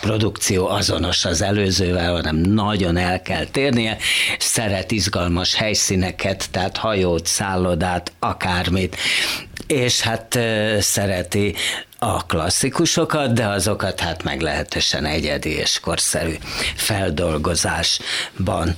[0.00, 3.96] produkció azonos az előzővel, hanem nagyon el kell térnie,
[4.38, 8.96] szeret izgalmas helyszíneket, tehát hajót, szállodát, akármit,
[9.66, 10.38] és hát
[10.78, 11.54] szereti
[12.06, 16.34] a klasszikusokat, de azokat hát meglehetősen egyedi és korszerű
[16.74, 18.76] feldolgozásban.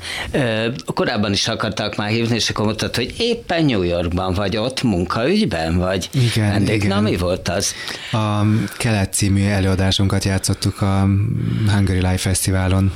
[0.95, 5.79] Korábban is akartak már hívni, és akkor mondtad, hogy éppen New Yorkban vagy ott munkaügyben,
[5.79, 6.89] vagy igen, vendég, igen.
[6.89, 7.75] Na, mi volt az?
[8.13, 8.43] A
[8.77, 11.09] Kelet című előadásunkat játszottuk a
[11.73, 12.93] Hungary Life Fesztiválon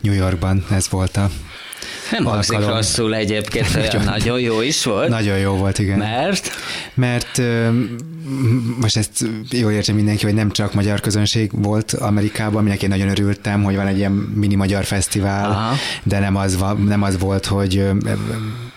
[0.00, 1.30] New Yorkban, ez volt a
[2.18, 5.08] nem hangzik rosszul egyébként, nagyon, nagyon jó is volt.
[5.08, 5.98] Nagyon jó volt, igen.
[5.98, 6.50] Mert?
[6.94, 7.42] Mert
[8.80, 13.08] most ezt jól értse mindenki, hogy nem csak magyar közönség volt Amerikában, aminek én nagyon
[13.08, 15.74] örültem, hogy van egy ilyen mini magyar fesztivál, Aha.
[16.02, 17.88] de nem az, nem az volt, hogy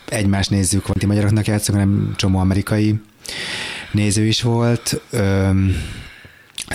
[0.08, 2.94] egymást nézzük, hogy magyaroknak játszunk, hanem csomó amerikai
[3.92, 5.00] néző is volt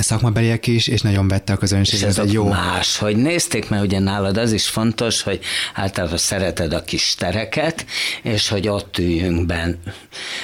[0.01, 1.99] szakmabeliek is, és nagyon vette a közönség.
[1.99, 2.47] És ez egy jó.
[2.47, 5.39] Más, hogy nézték, mert ugye nálad az is fontos, hogy
[5.73, 7.85] általában szereted a kis tereket,
[8.21, 9.79] és hogy ott üljünk ben,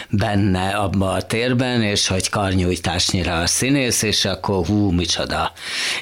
[0.09, 5.51] benne abba a térben, és hogy karnyújtásnyira a színész, és akkor hú, micsoda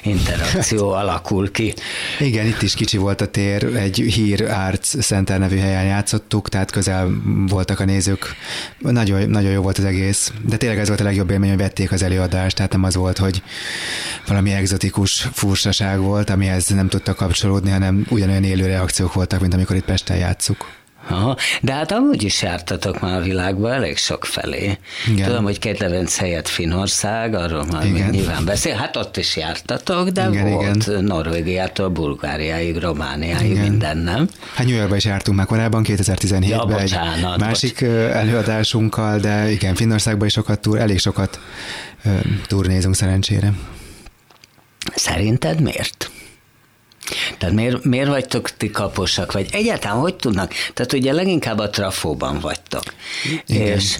[0.02, 1.74] interakció alakul ki.
[2.18, 6.70] Igen, itt is kicsi volt a tér, egy hír Arts Center nevű helyen játszottuk, tehát
[6.70, 7.08] közel
[7.48, 8.34] voltak a nézők.
[8.78, 11.92] Nagyon, nagyon jó volt az egész, de tényleg ez volt a legjobb élmény, hogy vették
[11.92, 13.37] az előadást, tehát nem az volt, hogy
[14.26, 19.76] valami egzotikus furcsaság volt, amihez nem tudtak kapcsolódni, hanem ugyanolyan élő reakciók voltak, mint amikor
[19.76, 20.66] itt Pesten játszuk.
[21.10, 24.78] Aha, de hát amúgy is jártatok már a világban elég sok felé.
[25.06, 25.26] Igen.
[25.26, 28.10] Tudom, hogy két levenc helyett Finország, arról már igen.
[28.10, 28.74] nyilván beszél.
[28.74, 31.04] Hát ott is jártatok, de igen, volt igen.
[31.04, 33.62] Norvégiától Bulgáriáig, Romániáig, igen.
[33.62, 34.28] minden, nem?
[34.54, 37.90] Hát New Yorkba is jártunk már korábban, 2017-ben ja, bocsánat, egy másik bocs.
[37.90, 41.40] előadásunkkal, de igen, Finnországban is sokat túr, elég sokat
[42.46, 43.52] turnézunk szerencsére.
[44.94, 46.10] Szerinted miért?
[47.38, 50.52] Tehát miért, miért vagytok ti kaposak, vagy egyáltalán hogy tudnak?
[50.74, 52.82] Tehát ugye leginkább a trafóban vagytok.
[53.46, 53.66] Igen.
[53.66, 53.98] És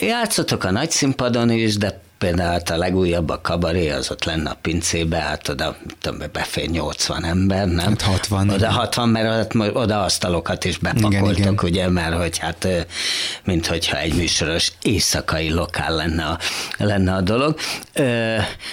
[0.00, 4.50] játszotok a nagy színpadon is, de például hát a legújabb a kabaré, az ott lenne
[4.50, 7.86] a pincébe, hát oda tudom, befér 80 ember, nem?
[7.86, 8.50] Hát 60.
[8.50, 11.58] Oda 60, mert oda asztalokat is bepakoltok, igen, igen.
[11.62, 12.68] ugye, mert hogy hát,
[13.44, 16.38] mint hogyha egy műsoros éjszakai lokál lenne a,
[16.78, 17.58] lenne a dolog.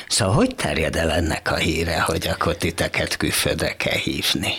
[0.08, 4.53] Szóval hogy terjed el ennek a híre, hogy akkor titeket külföldre kell hívni?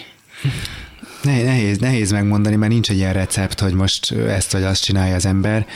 [1.23, 5.27] Nehéz, nehéz megmondani, mert nincs egy ilyen recept, hogy most ezt vagy azt csinálja az
[5.27, 5.67] ember.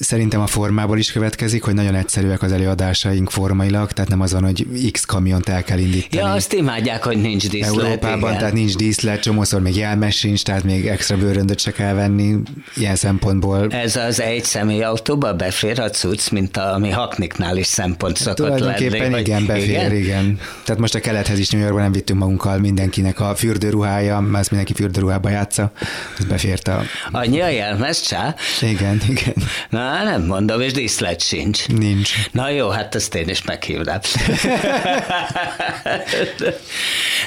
[0.00, 4.44] Szerintem a formából is következik, hogy nagyon egyszerűek az előadásaink formailag, tehát nem az van,
[4.44, 6.22] hogy X kamiont el kell indítani.
[6.22, 7.84] Ja, azt imádják, hogy nincs díszlet.
[7.84, 8.38] Európában, igen.
[8.38, 12.36] tehát nincs díszlet, csomószor még jelmes sincs, tehát még extra bőröndöt se kell venni,
[12.76, 13.66] ilyen szempontból.
[13.70, 18.36] Ez az egy személy autóba befér a cucc, mint a, ami Hakniknál is szempont szokott
[18.36, 19.94] Tulajdonképpen lenni, igen, befér, igen?
[19.94, 20.38] igen.
[20.64, 24.50] Tehát most a kelethez is New Yorkban nem vittünk magunkkal mindenkinek a fürdőruhája, mert ezt
[24.50, 25.72] mindenki fürdőruhába játsza,
[26.18, 26.82] ez befért a...
[27.10, 28.34] Annyi a jelmes csá?
[28.60, 29.34] Igen, igen.
[29.70, 31.68] Na, nem mondom, és díszlet sincs.
[31.68, 32.12] Nincs.
[32.32, 34.00] Na jó, hát ezt én is meghívnám.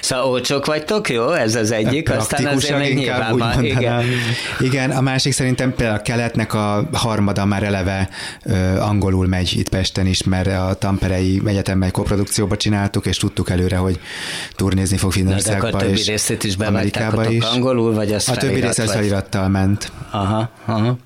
[0.02, 1.32] szóval olcsók vagytok, jó?
[1.32, 3.64] Ez az egyik, aztán azért még nyilván van.
[3.64, 4.04] Igen.
[4.60, 8.10] igen, a másik szerintem például a keletnek a harmada már eleve
[8.44, 13.50] ö, angolul megy itt Pesten is, mert a Tamperei Egyetemben egy koprodukcióba csináltuk, és tudtuk
[13.50, 14.00] előre, hogy
[14.56, 15.70] turnézni fog Finnországba.
[15.70, 17.44] De a többi részét is bevettek is.
[17.44, 19.92] angolul, vagy az A többi része felirattal ment.
[20.12, 20.98] Aha, aha.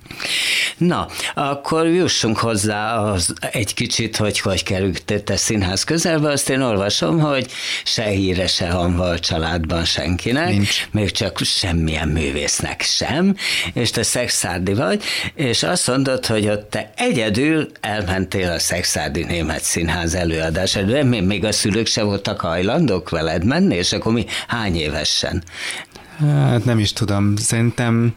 [0.78, 1.08] Na,
[1.50, 7.52] akkor jussunk hozzá az egy kicsit, hogy hogy kerültette színház közelbe, azt én olvasom, hogy
[7.84, 10.88] se híre, se hanva a családban senkinek, Nincs.
[10.92, 13.36] még csak semmilyen művésznek sem,
[13.74, 15.04] és te szexárdi vagy,
[15.36, 21.46] és azt mondod, hogy ott te egyedül elmentél a szexárdi német színház előadásra, de még
[21.46, 25.44] a szülők se voltak hajlandók veled menni, és akkor mi hány évesen?
[26.20, 28.14] Hát nem is tudom, szerintem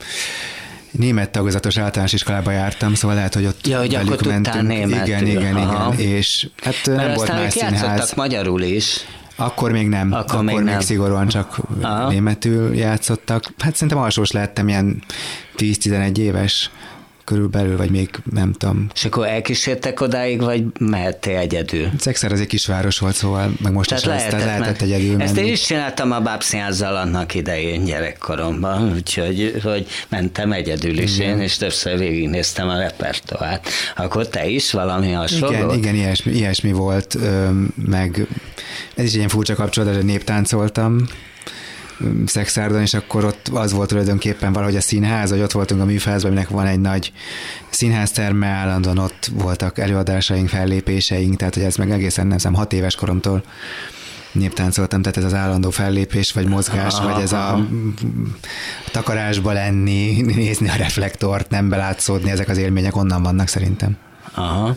[0.90, 4.66] német tagozatos általános iskolába jártam, szóval lehet, hogy ott ja, hogy velük akkor mentünk.
[4.66, 5.06] Németül.
[5.06, 5.94] Igen, igen, Aha.
[5.94, 6.08] igen.
[6.08, 8.12] És hát Mert nem volt más színház.
[8.14, 8.96] magyarul is.
[9.36, 10.80] Akkor még nem, akkor, akkor még, még nem.
[10.80, 12.08] szigorúan csak Aha.
[12.08, 13.44] németül játszottak.
[13.58, 15.02] Hát szerintem alsós lettem, ilyen
[15.56, 16.70] 10-11 éves
[17.30, 18.86] körülbelül, vagy még nem tudom.
[18.94, 21.90] És akkor elkísértek odáig, vagy mehettél egyedül?
[21.98, 25.22] Szexer az egy kisváros volt, szóval meg most tehát is lehetett, ezt, lehetett egyedül menni.
[25.22, 31.36] Ezt én is csináltam a bábszínházzal annak idején gyerekkoromban, úgyhogy hogy mentem egyedül is igen.
[31.36, 33.68] én, és többször végignéztem a repertoát.
[33.96, 35.54] Akkor te is valami hasonló?
[35.54, 37.18] Igen, igen ilyesmi, ilyesmi volt,
[37.86, 38.26] meg
[38.94, 41.06] ez is egy ilyen furcsa kapcsolat, hogy néptáncoltam,
[42.26, 46.30] Szexárdon, és akkor ott az volt tulajdonképpen valahogy a színház, hogy ott voltunk a műfázban,
[46.30, 47.12] aminek van egy nagy
[47.70, 52.94] színházterme, állandóan ott voltak előadásaink, fellépéseink, tehát hogy ez meg egészen nem hiszem, hat éves
[52.94, 53.42] koromtól
[54.32, 57.66] néptáncoltam, tehát ez az állandó fellépés, vagy mozgás, aha, vagy ez a, a
[58.90, 63.96] takarásba lenni, nézni a reflektort, nem belátszódni, ezek az élmények onnan vannak szerintem.
[64.34, 64.76] Aha.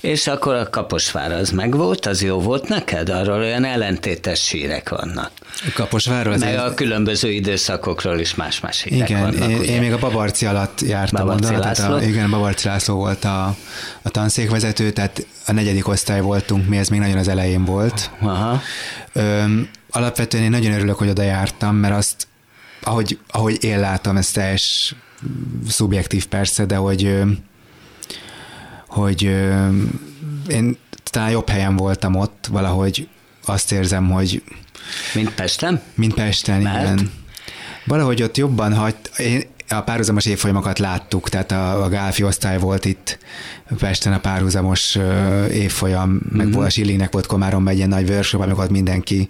[0.00, 3.08] És akkor a Kaposvár az megvolt, az jó volt neked?
[3.08, 5.30] Arról olyan ellentétes sírek vannak.
[5.42, 6.36] A Kaposvárról?
[6.36, 9.50] Meg a különböző időszakokról is más-más hírek igen, vannak.
[9.50, 11.26] Én, én még a Babarci alatt jártam.
[11.26, 11.94] Babarci onnan, László?
[11.94, 13.56] A, igen, Babarci László volt a,
[14.02, 18.10] a tanszékvezető, tehát a negyedik osztály voltunk, mi ez még nagyon az elején volt.
[18.20, 18.62] Aha.
[19.12, 22.26] Öm, alapvetően én nagyon örülök, hogy oda jártam, mert azt,
[22.82, 24.94] ahogy, ahogy én látom, ez teljes
[25.68, 27.22] szubjektív persze, de hogy
[28.88, 29.22] hogy
[30.48, 33.08] én talán jobb helyen voltam ott, valahogy
[33.44, 34.42] azt érzem, hogy...
[35.14, 35.80] Mint Pesten?
[35.94, 36.82] Mint Pesten, Mert?
[36.82, 37.10] igen.
[37.84, 42.84] Valahogy ott jobban hagy, én a párhuzamos évfolyamokat láttuk, tehát a, a Gálfi osztály volt
[42.84, 43.18] itt
[43.78, 44.98] Pesten a párhuzamos
[45.52, 46.36] évfolyam, mm-hmm.
[46.36, 46.54] meg mhm.
[46.54, 49.28] volt a Schillingnek volt Komáromban egy ilyen nagy workshop, amikor ott mindenki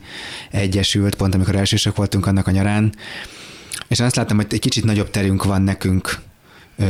[0.50, 2.94] egyesült, pont amikor elsősök voltunk annak a nyarán,
[3.88, 6.18] és azt láttam, hogy egy kicsit nagyobb terünk van nekünk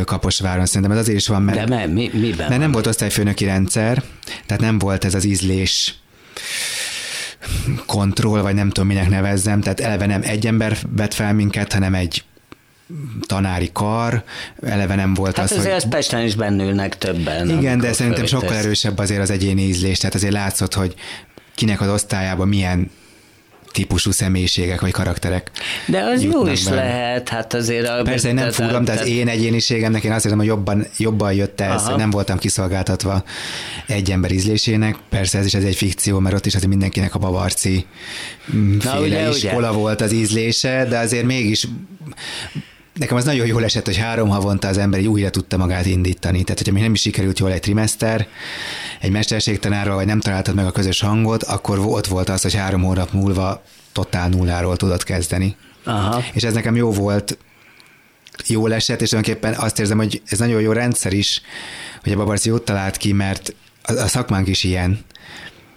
[0.05, 0.67] Kaposváron.
[0.67, 4.03] Szerintem ez azért is van, mert, De me, mi, miben mert nem volt osztályfőnöki rendszer,
[4.47, 5.95] tehát nem volt ez az ízlés
[7.87, 11.95] kontroll, vagy nem tudom, minek nevezzem, tehát eleve nem egy ember vett fel minket, hanem
[11.95, 12.25] egy
[13.27, 14.25] tanári kar,
[14.63, 15.91] eleve nem volt hát az, azért hogy...
[15.91, 17.51] Pesten is bennülnek többen.
[17.51, 20.95] Igen, de szerintem sokkal erősebb azért az egyéni ízlés, tehát azért látszott, hogy
[21.55, 22.91] kinek az osztályában milyen
[23.73, 25.51] típusú személyiségek vagy karakterek.
[25.87, 26.75] De az jó is be.
[26.75, 27.89] lehet, hát azért...
[27.89, 31.61] A Persze, nem fogom, de az én egyéniségemnek én azt hiszem, hogy jobban, jobban jött
[31.61, 33.23] ez, hogy nem voltam kiszolgáltatva
[33.87, 34.97] egy ember ízlésének.
[35.09, 37.87] Persze ez is ez egy fikció, mert ott is azért mindenkinek a bavarci
[38.55, 39.79] mm, féle ugye, iskola ugye?
[39.79, 41.67] volt az ízlése, de azért mégis
[42.99, 46.43] nekem az nagyon jól esett, hogy három havonta az ember így újra tudta magát indítani.
[46.43, 48.27] Tehát, hogyha még nem is sikerült jól egy trimester,
[49.01, 52.83] egy mesterségtanárral, vagy nem találtad meg a közös hangot, akkor ott volt az, hogy három
[52.83, 55.57] hónap múlva totál nulláról tudod kezdeni.
[55.85, 56.25] Aha.
[56.33, 57.39] És ez nekem jó volt,
[58.47, 61.43] jó esett, és tulajdonképpen azt érzem, hogy ez nagyon jó rendszer is,
[62.03, 64.99] hogy a Babarci ott talált ki, mert a, a szakmánk is ilyen.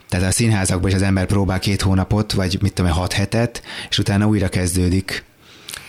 [0.09, 3.99] Tehát a színházakban is az ember próbál két hónapot, vagy mit tudom, hat hetet, és
[3.99, 5.23] utána újra kezdődik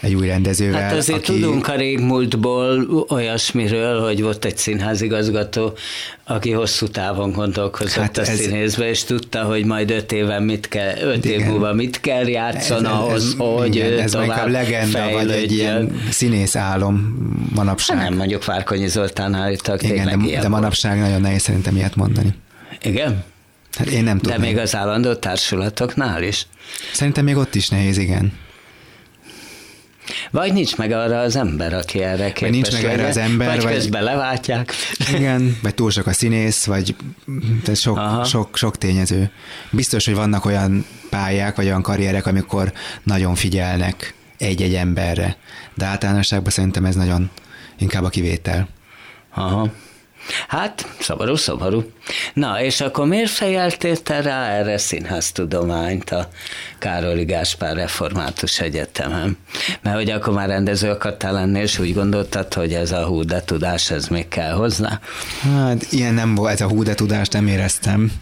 [0.03, 0.80] egy új rendezővel.
[0.80, 1.32] Hát azért aki...
[1.32, 5.76] tudunk a régmúltból olyasmiről, hogy volt egy színházigazgató,
[6.24, 8.28] aki hosszú távon gondolkozott hát a ez...
[8.28, 11.40] színészbe, és tudta, hogy majd öt éven mit kell, öt igen.
[11.40, 15.53] év múlva mit kell játszon ez, ahhoz, ez, hogy igen, ez tovább legenda, vagy egy
[15.53, 17.16] ilyen színész álom
[17.55, 17.96] manapság.
[17.96, 22.34] Hát nem, mondjuk Várkonyi Zoltán állítak, igen, de, de manapság nagyon nehéz szerintem ilyet mondani.
[22.82, 23.24] Igen?
[23.72, 24.40] Hát én nem tudom.
[24.40, 26.46] De még az állandó társulatoknál is?
[26.92, 28.32] Szerintem még ott is nehéz, igen.
[30.30, 32.40] Vagy nincs meg arra az ember, aki erre képes.
[32.40, 33.48] Vagy nincs meg erre az ember.
[33.48, 34.72] Vagy, vagy közben leváltják.
[35.14, 36.96] Igen, vagy túl sok a színész, vagy
[37.64, 39.30] tehát sok, sok, sok tényező.
[39.70, 42.72] Biztos, hogy vannak olyan pályák, vagy olyan karrierek, amikor
[43.03, 45.36] nagyon figyelnek egy-egy emberre.
[45.74, 47.30] De általánosságban szerintem ez nagyon
[47.78, 48.68] inkább a kivétel.
[49.34, 49.70] Aha.
[50.48, 51.90] Hát, szomorú, szomorú.
[52.34, 56.28] Na, és akkor miért fejeltél te rá erre színháztudományt a
[56.78, 59.36] Károli Gáspár Református Egyetemen?
[59.82, 63.42] Mert hogy akkor már rendező akartál lenni, és úgy gondoltad, hogy ez a hú, de
[63.42, 65.00] tudás, ez még kell hozzá?
[65.42, 68.12] Hát ilyen nem volt, ez a hú, de tudást nem éreztem,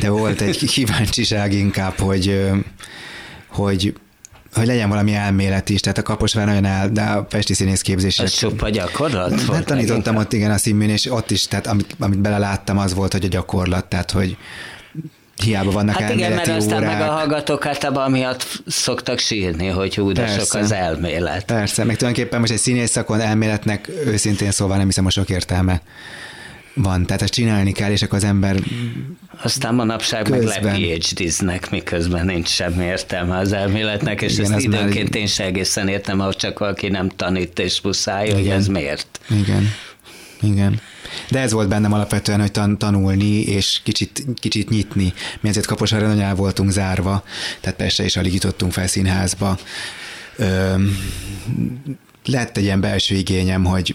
[0.00, 2.50] de volt egy kíváncsiság inkább, hogy
[3.48, 3.94] hogy
[4.58, 8.18] hogy legyen valami elmélet is, tehát a Kaposvár nagyon el, de a Pesti színészképzés.
[8.18, 12.18] Ez csupa gyakorlat Hát tanítottam ott igen a színműn, és ott is, tehát amit, amit
[12.18, 14.36] beleláttam, az volt, hogy a gyakorlat, tehát hogy
[15.44, 16.98] hiába vannak hát igen, mert aztán órák.
[16.98, 20.38] meg a hallgatók általában miatt szoktak sírni, hogy Persze.
[20.38, 21.44] sok az elmélet.
[21.44, 25.80] Persze, meg tulajdonképpen most egy színész szakon elméletnek őszintén szóval nem hiszem, hogy sok értelme
[26.82, 28.56] van, tehát ezt csinálni kell, és akkor az ember
[29.42, 30.62] Aztán manapság közben.
[30.62, 35.20] meg phd miközben nincs semmi értelme az elméletnek, és Igen, ezt időnként már...
[35.20, 38.38] én se egészen értem, ahol csak valaki nem tanít és muszáj, Igen.
[38.38, 39.20] hogy ez miért.
[39.30, 39.68] Igen.
[40.42, 40.80] Igen.
[41.30, 45.12] De ez volt bennem alapvetően, hogy tan- tanulni és kicsit, kicsit nyitni.
[45.40, 47.24] Mi ezért Kaposvára nagyon el voltunk zárva,
[47.60, 49.58] tehát persze is alig jutottunk fel színházba.
[50.36, 50.74] Ö,
[52.24, 53.94] lett egy ilyen belső igényem, hogy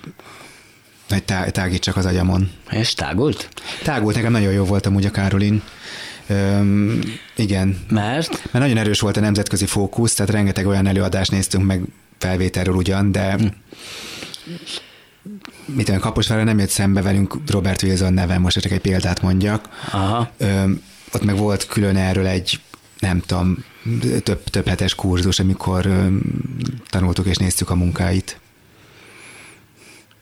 [1.10, 2.52] hogy tá- tágítsak az agyamon.
[2.70, 3.50] És tágult?
[3.84, 5.62] Tágult, nekem nagyon jó volt amúgy a Károlin.
[6.30, 7.02] Üm,
[7.36, 7.86] igen.
[7.90, 8.30] Mert?
[8.30, 11.82] Mert nagyon erős volt a nemzetközi fókusz, tehát rengeteg olyan előadást néztünk meg
[12.18, 13.46] felvételről ugyan, de hm.
[15.66, 19.70] mit tudom, Kaposvára nem jött szembe velünk Robert Wilson neve, most csak egy példát mondjak.
[19.92, 20.32] Aha.
[20.38, 20.82] Üm,
[21.14, 22.60] ott meg volt külön erről egy,
[23.00, 23.58] nem tudom,
[24.24, 26.22] több, több hetes kurzus, amikor üm,
[26.90, 28.40] tanultuk és néztük a munkáit.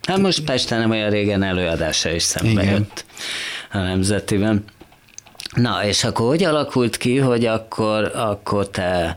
[0.07, 2.73] Hát most Pesten nem olyan régen előadása is szembe Igen.
[2.73, 3.05] jött
[3.71, 4.63] a nemzetiben.
[5.55, 9.15] Na, és akkor hogy alakult ki, hogy akkor, akkor te,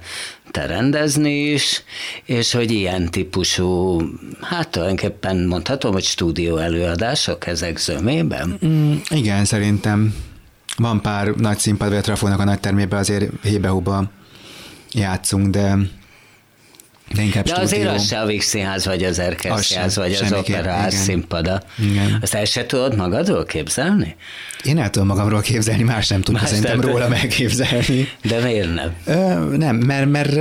[0.51, 1.82] te rendezni is,
[2.24, 4.03] és hogy ilyen típusú,
[4.41, 8.59] hát tulajdonképpen mondhatom, hogy stúdió előadások ezek zömében?
[8.66, 10.14] Mm, igen, szerintem
[10.76, 13.70] van pár nagy színpad, vagy a nagy termében azért hébe
[14.93, 15.76] játszunk, de
[17.15, 17.65] de inkább De stúdió.
[17.65, 21.62] azért az se a Víg Színház, vagy az Erkesztház, vagy az Operaház színpada.
[21.79, 22.19] Igen.
[22.23, 24.17] Azt el se tudod magadról képzelni?
[24.62, 28.09] Én el tudom magamról képzelni, más nem más szerintem nem róla megképzelni.
[28.23, 28.95] De miért nem?
[29.05, 30.37] Ö, nem, mert, mert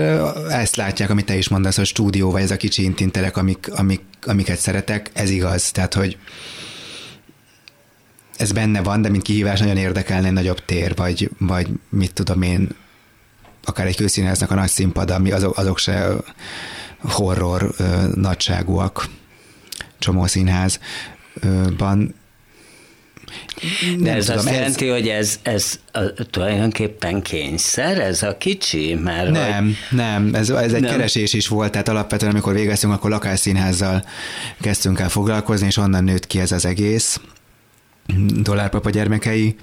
[0.52, 4.02] ezt látják, amit te is mondasz, hogy stúdió, vagy ez a kicsi intintelek, amik, amik,
[4.26, 5.72] amiket szeretek, ez igaz.
[5.72, 6.18] Tehát, hogy
[8.38, 12.42] ez benne van, de mint kihívás nagyon érdekelne egy nagyobb tér, vagy, vagy mit tudom
[12.42, 12.70] én,
[13.64, 16.08] akár egy kőszínháznak a nagy színpad, ami azok, azok se
[17.02, 17.84] horror ö,
[18.16, 19.10] nagyságúak,
[20.00, 22.16] csomó színházban.
[24.00, 24.54] De ez tudom, azt ez...
[24.54, 26.00] jelenti, hogy ez, ez a,
[26.30, 28.94] tulajdonképpen kényszer, ez a kicsi?
[28.94, 29.98] Mert nem, vagy...
[29.98, 30.92] nem, ez, ez egy nem.
[30.92, 34.06] keresés is volt, tehát alapvetően amikor végeztünk, akkor lakásszínházzal
[34.62, 37.20] kezdtünk el foglalkozni, és onnan nőtt ki ez az egész.
[38.42, 39.56] Dollárpapa gyermekei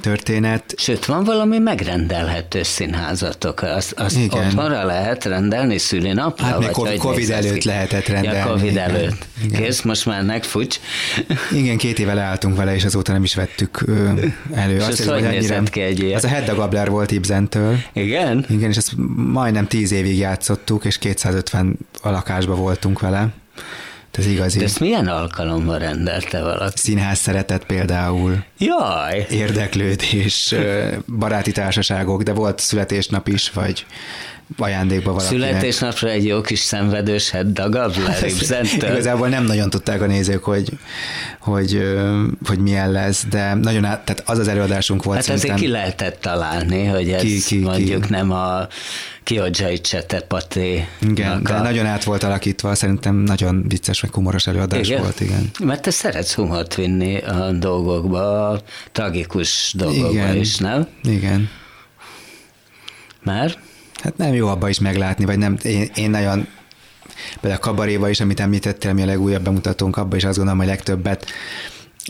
[0.00, 0.74] történet.
[0.76, 4.46] Sőt, van valami megrendelhető színházatok, azt, azt Igen.
[4.46, 6.44] otthonra lehet rendelni szülinapra?
[6.44, 7.68] Hát még COVID, COVID előtt ki?
[7.68, 8.38] lehetett rendelni.
[8.38, 8.90] Ja, COVID Igen.
[8.90, 9.26] előtt.
[9.44, 9.62] Igen.
[9.62, 10.80] Kész, most már megfucs.
[11.60, 13.84] Igen, két éve leálltunk vele, és azóta nem is vettük
[14.54, 14.76] elő.
[14.76, 16.16] És azt, hogy annyira, ki egy ilyen?
[16.16, 17.76] Az a Hedda Gabler volt Ibzentől.
[17.92, 18.44] Igen?
[18.48, 23.28] Igen, és ezt majdnem tíz évig játszottuk, és 250 a lakásba voltunk vele.
[24.18, 24.58] Ez igazi.
[24.58, 26.76] De ezt milyen alkalommal rendelte valaki?
[26.76, 28.44] Színház szeretet például.
[28.58, 29.26] Jaj!
[29.30, 30.54] Érdeklődés,
[31.18, 33.86] baráti társaságok, de volt születésnap is, vagy
[34.56, 35.48] ajándékba valakinek.
[35.48, 38.32] Születésnapra egy jó kis szenvedős dagab Larry
[38.72, 40.70] Igazából nem nagyon tudták a nézők, hogy,
[41.38, 41.82] hogy,
[42.46, 45.26] hogy milyen lesz, de nagyon át, tehát az az előadásunk volt.
[45.26, 48.10] Hát azért ki lehetett találni, hogy ez ki, ki, mondjuk ki.
[48.10, 48.66] nem a
[49.22, 50.86] Kiodzsai Csetepaté.
[51.00, 51.62] Igen, de a...
[51.62, 55.00] nagyon át volt alakítva, szerintem nagyon vicces, vagy humoros előadás igen?
[55.00, 55.50] volt, igen.
[55.58, 58.60] Mert te szeretsz humort vinni a dolgokba, a
[58.92, 60.36] tragikus dolgokba igen.
[60.36, 60.86] is, nem?
[61.02, 61.50] Igen.
[63.22, 63.58] Mert?
[64.02, 66.46] Hát nem jó abba is meglátni, vagy nem, én, én nagyon
[67.40, 70.68] például a kabaréba is, amit említettél, ami a legújabb bemutatónk, abba is azt gondolom, hogy
[70.68, 71.26] legtöbbet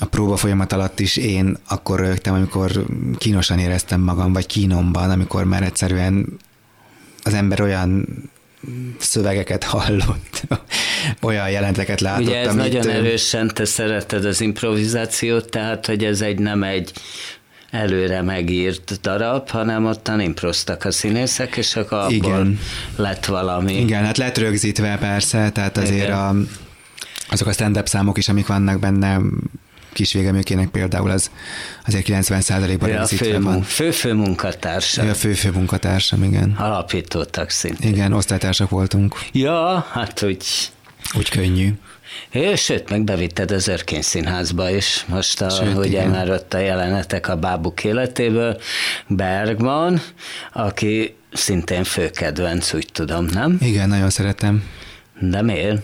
[0.00, 2.84] a próba folyamat alatt is én akkor rögtem, amikor
[3.18, 6.38] kínosan éreztem magam, vagy kínomban, amikor már egyszerűen
[7.22, 8.06] az ember olyan
[8.98, 10.42] szövegeket hallott,
[11.22, 12.26] olyan jelenteket látott.
[12.26, 16.92] Ugye ez amit, nagyon erősen te szereted az improvizációt, tehát hogy ez egy nem egy
[17.70, 22.58] előre megírt darab, hanem ottan improztak a színészek, és akkor abból Igen.
[22.96, 23.80] lett valami.
[23.80, 26.34] Igen, hát lett rögzítve persze, tehát azért a,
[27.30, 29.20] azok a stand-up számok is, amik vannak benne,
[29.92, 31.30] kis végeműkének például az
[31.86, 33.62] azért 90%-ban ja, rögzítve fő, van.
[33.62, 35.06] Fő-fő munkatársam.
[35.06, 36.54] Ja, fő-fő munkatársam, igen.
[36.58, 37.92] Alapítottak szintén.
[37.92, 39.14] Igen, osztálytársak voltunk.
[39.32, 40.44] Ja, hát úgy...
[41.16, 41.72] Úgy könnyű.
[42.56, 45.04] Sőt, meg bevitted az Örkény Színházba is.
[45.08, 46.10] Most a, sőt, ugye igen.
[46.10, 48.60] már ott a jelenetek a bábuk életéből.
[49.06, 50.00] Bergman,
[50.52, 53.58] aki szintén főkedvenc, úgy tudom, nem?
[53.60, 54.64] Igen, nagyon szeretem.
[55.18, 55.82] De miért?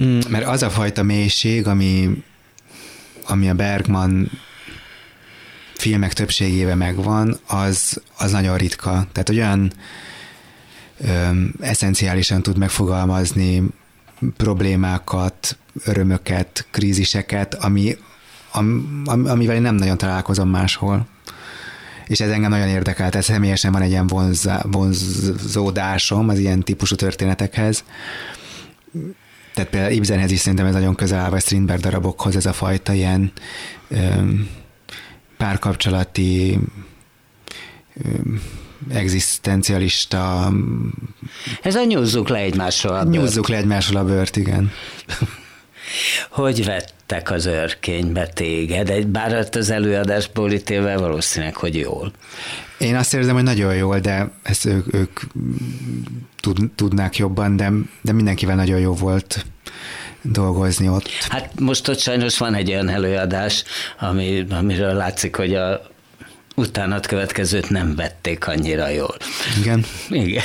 [0.00, 2.22] Mm, mert az a fajta mélység, ami,
[3.26, 4.30] ami a Bergman
[5.74, 9.06] filmek többségével megvan, az, az nagyon ritka.
[9.12, 9.72] Tehát olyan
[11.00, 11.30] ö,
[11.60, 13.62] eszenciálisan tud megfogalmazni
[14.36, 17.96] problémákat, örömöket, kríziseket, ami,
[18.52, 21.06] am, amivel én nem nagyon találkozom máshol.
[22.06, 26.94] És ez engem nagyon érdekelt, ez személyesen van egy ilyen vonzá, vonzódásom az ilyen típusú
[26.94, 27.84] történetekhez.
[29.54, 32.92] Tehát például Ibsenhez is szerintem ez nagyon közel áll, vagy Strindberg darabokhoz ez a fajta
[32.92, 33.32] ilyen
[35.36, 36.58] párkapcsolati
[38.88, 40.52] egzisztencialista...
[41.62, 43.16] Ez a nyúzzuk le egymásról a bört.
[43.16, 44.72] Nyúzzuk le egymásról a bört, igen.
[46.30, 49.06] hogy vettek az örkénybe téged?
[49.06, 52.12] Bár az előadásból ítélve valószínűleg, hogy jól.
[52.78, 55.20] Én azt érzem, hogy nagyon jól, de ezt ők, ők
[56.40, 57.72] tud, tudnák jobban, de,
[58.02, 59.44] de mindenkivel nagyon jó volt
[60.22, 61.08] dolgozni ott.
[61.28, 63.64] Hát most ott sajnos van egy olyan előadás,
[63.98, 65.92] ami, amiről látszik, hogy a
[66.54, 69.16] utánat következőt nem vették annyira jól.
[69.60, 69.84] Igen.
[70.08, 70.42] Igen.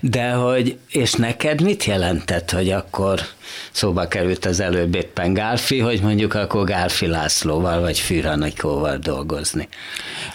[0.00, 3.20] De hogy, és neked mit jelentett, hogy akkor
[3.70, 9.68] szóba került az előbb éppen Gálfi, hogy mondjuk akkor Gálfi Lászlóval vagy Fűranikóval dolgozni?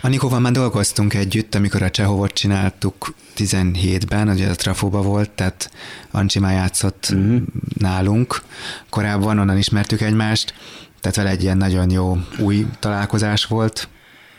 [0.01, 5.71] Anikóval már dolgoztunk együtt, amikor a Csehovot csináltuk 17-ben, ugye a Trafóba volt, tehát
[6.11, 7.41] Ancsi már játszott uh-huh.
[7.77, 8.41] nálunk.
[8.89, 10.53] Korábban onnan ismertük egymást,
[11.01, 13.87] tehát vele egy ilyen nagyon jó új találkozás volt,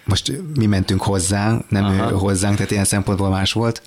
[0.04, 2.10] most mi mentünk hozzá, nem Aha.
[2.10, 3.82] ő hozzánk, tehát ilyen szempontból más volt.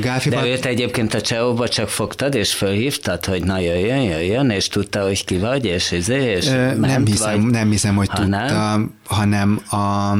[0.00, 0.40] Gálfiba...
[0.40, 5.02] De őt egyébként a Cseóba csak fogtad, és fölhívtad, hogy na jöjjön, jöjjön, és tudta,
[5.02, 7.50] hogy ki vagy, és, izé, és, és Ö, nem, hiszem, vagy...
[7.50, 8.94] nem hiszem, hogy ha tudta, nem?
[9.06, 10.12] hanem a...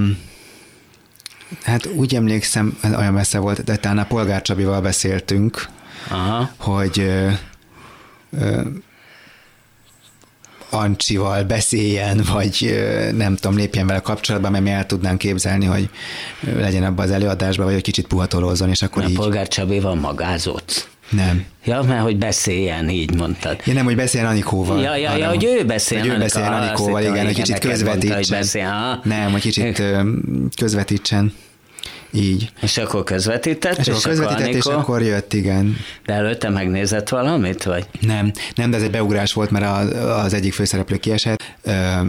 [1.63, 5.69] Hát úgy emlékszem, olyan messze volt, de talán a Polgár Csabival beszéltünk,
[6.11, 6.51] Aha.
[6.57, 7.29] hogy ö,
[8.39, 8.61] ö,
[10.73, 12.83] Ancsival beszéljen, vagy
[13.17, 15.89] nem tudom, lépjen vele kapcsolatba, mert mi el tudnánk képzelni, hogy
[16.57, 19.15] legyen abban az előadásban, vagy egy kicsit puhatolózzon, és akkor Na, így...
[19.15, 20.91] Polgár Csabéval magázott.
[21.11, 21.45] Nem.
[21.65, 23.61] Ja, mert hogy beszéljen, így mondtad.
[23.65, 24.83] Ja, nem, hogy beszéljen Anikóval.
[24.83, 26.07] Ja, ja, ja hogy ő beszéljen.
[26.07, 27.97] Hogy ő beszéljen Anikóval, igen, hogy kicsit közvetítsen.
[27.97, 29.83] Mondta, hogy beszél, nem, hogy kicsit
[30.57, 31.33] közvetítsen.
[32.13, 32.53] Így.
[32.61, 33.79] És akkor közvetített?
[33.79, 35.77] És, és akkor közvetített, akkor és akkor jött, igen.
[36.07, 37.87] De előtte megnézett valamit, vagy?
[38.01, 39.95] Nem, nem, de ez egy beugrás volt, mert
[40.25, 41.43] az egyik főszereplő kiesett,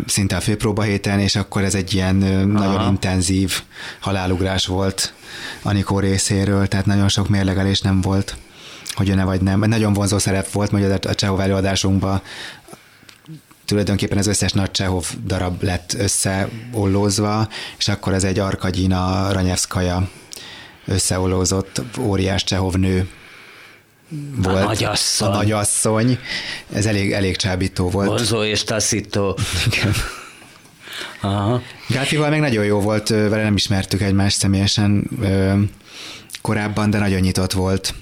[0.05, 2.43] szinte a főpróba héten, és akkor ez egy ilyen Aha.
[2.45, 3.61] nagyon intenzív
[3.99, 5.13] halálugrás volt
[5.61, 8.35] Anikó részéről, tehát nagyon sok mérlegelés nem volt
[8.93, 9.59] hogy jön-e vagy nem.
[9.59, 12.21] Nagyon vonzó szerep volt, mert a Csehov előadásunkban
[13.65, 17.47] tulajdonképpen az összes nagy Csehov darab lett összeollózva,
[17.77, 20.09] és akkor ez egy Arkadina Ranyevszkaja
[20.85, 23.09] összeollózott óriás Csehov nő
[24.35, 24.61] volt.
[24.61, 25.27] A nagyasszony.
[25.29, 26.19] A nagyasszony.
[26.73, 28.07] Ez elég, elég csábító volt.
[28.07, 29.37] Vonzó és taszító.
[29.71, 29.93] Igen.
[31.21, 31.61] Aha.
[31.87, 35.09] Gáfival meg nagyon jó volt, vele nem ismertük egymást személyesen
[36.41, 37.93] korábban, de nagyon nyitott volt.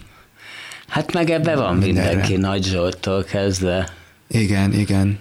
[0.88, 2.09] Hát meg ebbe van Mindenre.
[2.09, 3.93] mindenki, Nagy Zsoltól kezdve.
[4.28, 5.20] Igen, igen.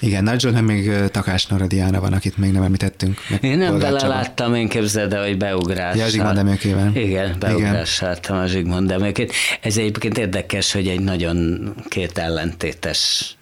[0.00, 3.18] Igen, Nagy meg még Takás Noradiána van, akit még nem említettünk.
[3.40, 5.96] Én nem bele láttam, én képzeld hogy beugrás.
[5.96, 6.90] Ja, Zsigmond Demőkével.
[6.94, 9.32] Igen, beugrás láttam a Zsigmond Demőkét.
[9.60, 13.34] Ez egyébként érdekes, hogy egy nagyon két ellentétes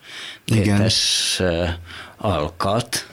[0.44, 1.76] tétes Igen.
[2.16, 3.06] alkat.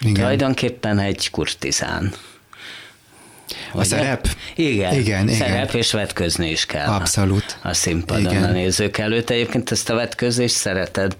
[0.00, 0.14] Igen.
[0.14, 2.12] Tulajdonképpen egy kurtizán.
[3.72, 4.28] A szerep?
[4.54, 5.76] Igen, igen, szerep igen.
[5.76, 6.86] és vetközni is kell.
[6.86, 7.58] Abszolút.
[7.62, 8.42] A színpadon igen.
[8.42, 9.30] a nézők előtt.
[9.30, 11.16] Egyébként ezt a vetközést szereted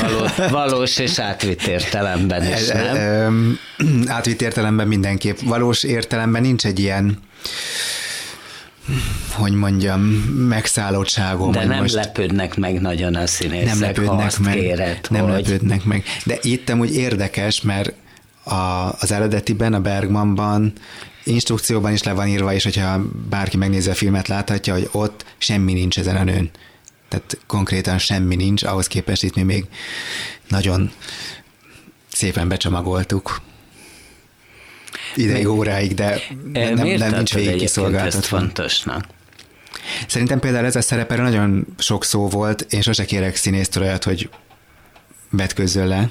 [0.00, 0.26] való,
[0.60, 3.58] valós és átvitt értelemben is, nem?
[4.06, 5.36] Átvitt értelemben mindenképp.
[5.44, 7.18] Valós értelemben nincs egy ilyen
[9.30, 10.00] hogy mondjam,
[10.48, 11.52] megszállottságom.
[11.52, 15.32] De nem most lepődnek meg nagyon a színészek, nem lepődnek meg, kéred, Nem hogy...
[15.32, 16.04] lepődnek meg.
[16.24, 17.92] De itt úgy érdekes, mert
[18.46, 20.72] a, az eredetiben, a Bergmanban
[21.24, 25.72] instrukcióban is le van írva, és hogyha bárki megnézi a filmet, láthatja, hogy ott semmi
[25.72, 26.50] nincs ezen a nőn.
[27.08, 29.64] Tehát konkrétan semmi nincs, ahhoz képest itt mi még
[30.48, 30.90] nagyon
[32.12, 33.40] szépen becsomagoltuk
[35.14, 36.20] ideig, óráig, de
[36.52, 38.38] nem, nem, nem nincs végig kiszolgáltatva.
[38.38, 39.04] fontosnak?
[40.06, 44.30] Szerintem például ez a szerep nagyon sok szó volt, én sose kérek színésztől olyat, hogy
[45.30, 46.10] vetkőzzön le,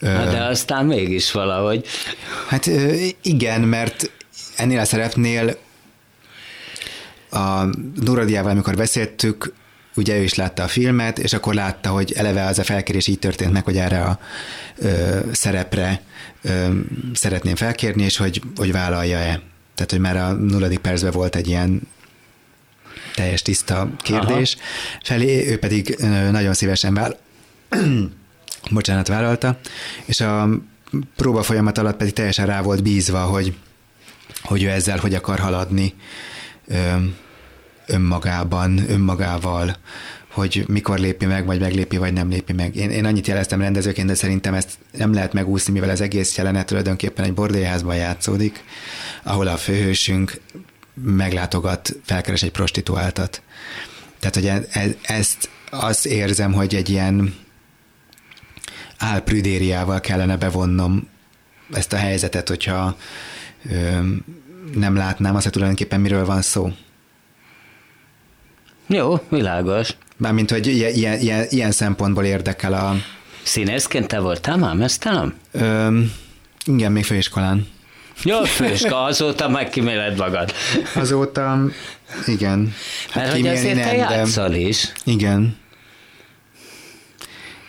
[0.00, 1.86] Na, de aztán mégis valahogy.
[2.48, 2.70] Hát
[3.22, 4.10] igen, mert
[4.56, 5.56] ennél a szerepnél
[7.30, 7.64] a
[8.04, 9.52] Nuradiával, amikor beszéltük,
[9.96, 13.18] ugye ő is látta a filmet, és akkor látta, hogy eleve az a felkérés így
[13.18, 14.18] történt meg, hogy erre a
[14.76, 16.00] ö, szerepre
[16.42, 16.68] ö,
[17.14, 19.40] szeretném felkérni, és hogy, hogy vállalja-e.
[19.74, 21.80] Tehát, hogy már a nulladik percben volt egy ilyen
[23.14, 24.64] teljes tiszta kérdés Aha.
[25.02, 25.96] felé, ő pedig
[26.30, 27.18] nagyon szívesen vállal
[28.70, 29.58] bocsánat, vállalta,
[30.04, 30.48] és a
[31.16, 33.56] próba folyamat alatt pedig teljesen rá volt bízva, hogy,
[34.42, 35.94] hogy ő ezzel hogy akar haladni
[37.86, 39.76] önmagában, önmagával,
[40.32, 42.76] hogy mikor lépi meg, vagy meglépi, vagy nem lépi meg.
[42.76, 46.66] Én, én annyit jeleztem rendezőként, de szerintem ezt nem lehet megúszni, mivel az egész jelenet
[46.66, 48.64] tulajdonképpen egy bordélyházban játszódik,
[49.22, 50.40] ahol a főhősünk
[51.04, 53.42] meglátogat, felkeres egy prostituáltat.
[54.18, 57.34] Tehát, hogy e, e, ezt azt érzem, hogy egy ilyen
[59.00, 61.08] álprüdériával kellene bevonnom
[61.72, 62.96] ezt a helyzetet, hogyha
[63.70, 63.98] ö,
[64.74, 66.72] nem látnám azt, hogy tulajdonképpen miről van szó.
[68.86, 69.88] Jó, világos.
[70.16, 72.94] Mármint, hogy ilyen, ilyen, ilyen, szempontból érdekel a...
[73.42, 75.34] Színészként te voltál már mesztelem?
[76.64, 77.66] igen, még főiskolán.
[78.22, 80.52] Jó, főiskola, azóta megkíméled magad.
[80.94, 81.64] Azóta,
[82.26, 82.74] igen.
[83.10, 84.92] Hát Mert hogy azért nem, te játszol is.
[85.04, 85.56] Igen.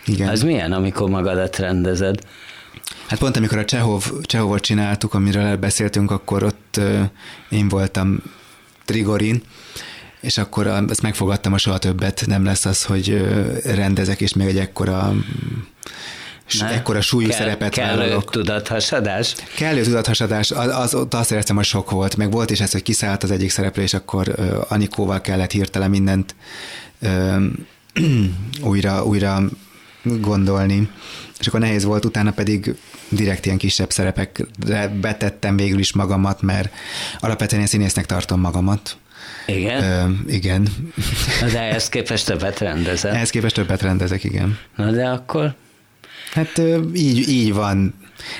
[0.06, 0.28] Igen.
[0.28, 2.18] Az milyen, amikor magadat rendezed?
[3.06, 6.80] Hát pont amikor a Csehov, Csehovot csináltuk, amiről beszéltünk, akkor ott
[7.48, 8.22] én voltam
[8.84, 9.42] Trigorin,
[10.20, 13.26] és akkor ezt megfogadtam, a soha többet nem lesz az, hogy
[13.64, 15.14] rendezek, és még egy ekkora
[16.58, 16.68] ne?
[16.68, 18.30] ekkora súlyú kell, szerepet kellő vállalok.
[18.30, 19.34] tudathasadás?
[19.56, 22.82] Kellő tudathasadás, az, az, ott azt éreztem, hogy sok volt, meg volt is ez, hogy
[22.82, 26.34] kiszállt az egyik szereplő, és akkor uh, Anikóval kellett hirtelen mindent
[27.02, 27.42] uh,
[28.70, 29.42] újra, újra
[30.02, 30.88] gondolni,
[31.40, 32.74] és akkor nehéz volt, utána pedig
[33.08, 36.72] direkt ilyen kisebb szerepekre betettem végül is magamat, mert
[37.20, 38.96] alapvetően én színésznek tartom magamat.
[39.46, 39.82] Igen?
[39.82, 40.68] Ö, igen.
[41.40, 43.14] Na de ehhez képest többet rendezel.
[43.14, 44.58] Ehhez képest többet rendezek, igen.
[44.76, 45.54] Na de akkor?
[46.32, 46.62] Hát
[46.94, 47.94] így, így van.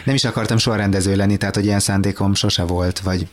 [0.05, 3.27] Nem is akartam soha rendező lenni, tehát hogy ilyen szándékom sose volt, vagy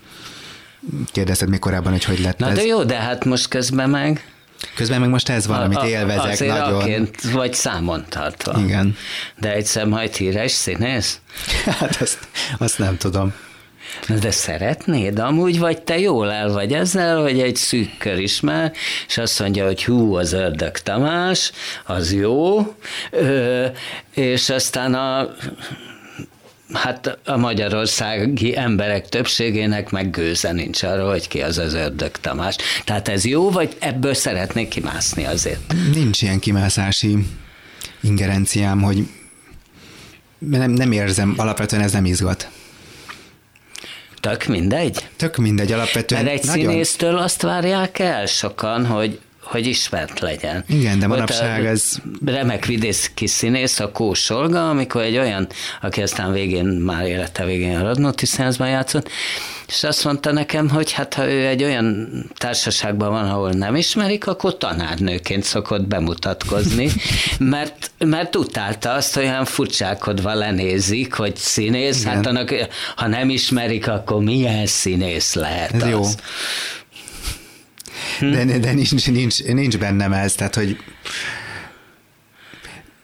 [1.11, 2.55] kérdezted még korábban, hogy hogy lett Na ez.
[2.55, 4.31] de jó, de hát most közben meg...
[4.75, 7.09] Közben meg most ez van, amit élvezek azért nagyon.
[7.31, 8.59] Vagy számon tartva.
[8.59, 8.97] Igen.
[9.37, 11.19] De egyszer majd híres színész?
[11.79, 12.17] hát azt,
[12.57, 13.33] azt nem tudom.
[14.21, 15.19] De szeretnéd?
[15.19, 18.73] Amúgy vagy te jól el vagy ezzel, hogy egy szűk kör ismer,
[19.07, 21.51] és azt mondja, hogy hú, az ördög Tamás,
[21.85, 22.59] az jó,
[23.11, 23.65] ö,
[24.13, 25.29] és aztán a
[26.73, 32.55] Hát a magyarországi emberek többségének meg gőze nincs arra, hogy ki az az ördög Tamás.
[32.85, 35.73] Tehát ez jó, vagy ebből szeretnék kimászni azért?
[35.93, 37.17] Nincs ilyen kimászási
[38.01, 39.07] ingerenciám, hogy
[40.37, 42.49] nem, nem érzem, alapvetően ez nem izgat.
[44.19, 45.07] Tök mindegy?
[45.15, 46.23] Tök mindegy, alapvetően.
[46.23, 46.65] Mert egy nagyon...
[46.65, 49.19] színésztől azt várják el sokan, hogy
[49.49, 50.63] hogy ismert legyen.
[50.67, 51.95] Igen, de manapság ez...
[52.25, 55.47] Remek vidész kis színész, a Kós Olga, amikor egy olyan,
[55.81, 59.09] aki aztán végén, már élete végén a Radnóti Színházban játszott,
[59.67, 64.27] és azt mondta nekem, hogy hát ha ő egy olyan társaságban van, ahol nem ismerik,
[64.27, 66.89] akkor tanárnőként szokott bemutatkozni,
[67.39, 72.13] mert, mert utálta azt, hogy olyan furcsákodva lenézik, hogy színész, Igen.
[72.13, 72.55] hát annak,
[72.95, 75.89] ha nem ismerik, akkor milyen színész lehet Ez az.
[75.89, 76.03] Jó.
[78.19, 78.31] Hm.
[78.31, 80.77] De, de nincs, nincs, nincs bennem ez, tehát hogy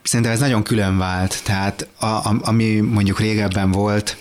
[0.03, 1.43] szerintem ez nagyon külön vált.
[1.43, 4.17] Tehát a, a, ami mondjuk régebben volt,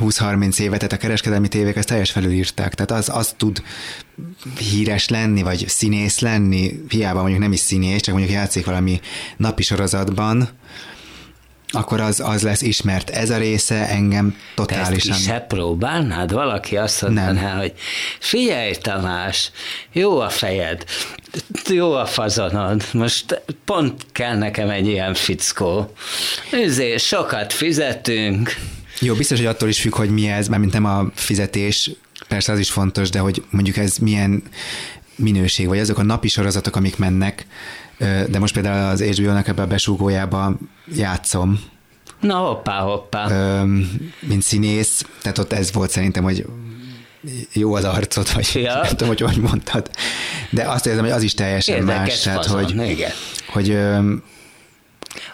[0.00, 2.74] 20-30 évet, tehát a kereskedelmi tévék ezt teljes felülírták.
[2.74, 3.62] Tehát az, az tud
[4.58, 9.00] híres lenni, vagy színész lenni, hiába mondjuk nem is színész, csak mondjuk játszik valami
[9.36, 10.48] napi sorozatban,
[11.68, 13.10] akkor az, az lesz ismert.
[13.10, 15.16] Ez a része engem totálisan...
[15.26, 16.32] Te ezt próbálnád?
[16.32, 17.72] Valaki azt mondaná, hogy
[18.18, 19.50] figyelj Tamás,
[19.92, 20.84] jó a fejed,
[21.68, 25.92] jó a fazonod, most pont kell nekem egy ilyen fickó.
[26.50, 28.54] Ezért sokat fizetünk.
[29.00, 31.90] Jó, biztos, hogy attól is függ, hogy mi ez, mert nem a fizetés,
[32.28, 34.42] persze az is fontos, de hogy mondjuk ez milyen
[35.16, 37.46] minőség, vagy azok a napi sorozatok, amik mennek,
[37.98, 40.56] de most például az HBO-nak ebbe a besúgójába
[40.94, 41.60] játszom.
[42.20, 43.62] Na hoppá, hoppá.
[44.20, 46.46] Mint színész, tehát ott ez volt szerintem, hogy
[47.52, 48.74] jó az arcot, vagy ja.
[48.74, 49.90] nem tudom, hogy hogy mondtad.
[50.50, 52.20] De azt érzem, hogy az is teljesen Érdekes más.
[52.20, 53.10] Tehát, hogy, igen.
[53.48, 53.78] hogy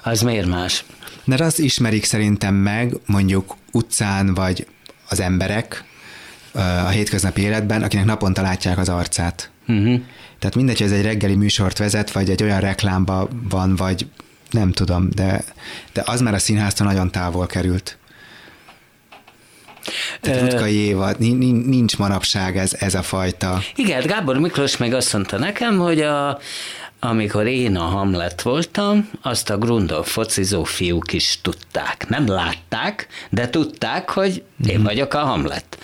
[0.02, 0.84] az miért más?
[1.24, 4.66] Mert azt ismerik szerintem meg mondjuk utcán, vagy
[5.08, 5.84] az emberek
[6.84, 9.50] a hétköznapi életben, akinek naponta látják az arcát.
[9.68, 10.00] Uh-huh.
[10.44, 14.06] Tehát mindegy, hogy ez egy reggeli műsort vezet, vagy egy olyan reklámba van, vagy
[14.50, 15.44] nem tudom, de,
[15.92, 17.98] de az már a színháztól nagyon távol került.
[20.20, 23.60] Tehát Utkai Éva, nincs manapság ez, ez a fajta.
[23.74, 26.38] Igen, Gábor Miklós meg azt mondta nekem, hogy a,
[27.00, 32.08] amikor én a Hamlet voltam, azt a Grundol focizó fiúk is tudták.
[32.08, 34.84] Nem látták, de tudták, hogy én mhm.
[34.84, 35.78] vagyok a Hamlet.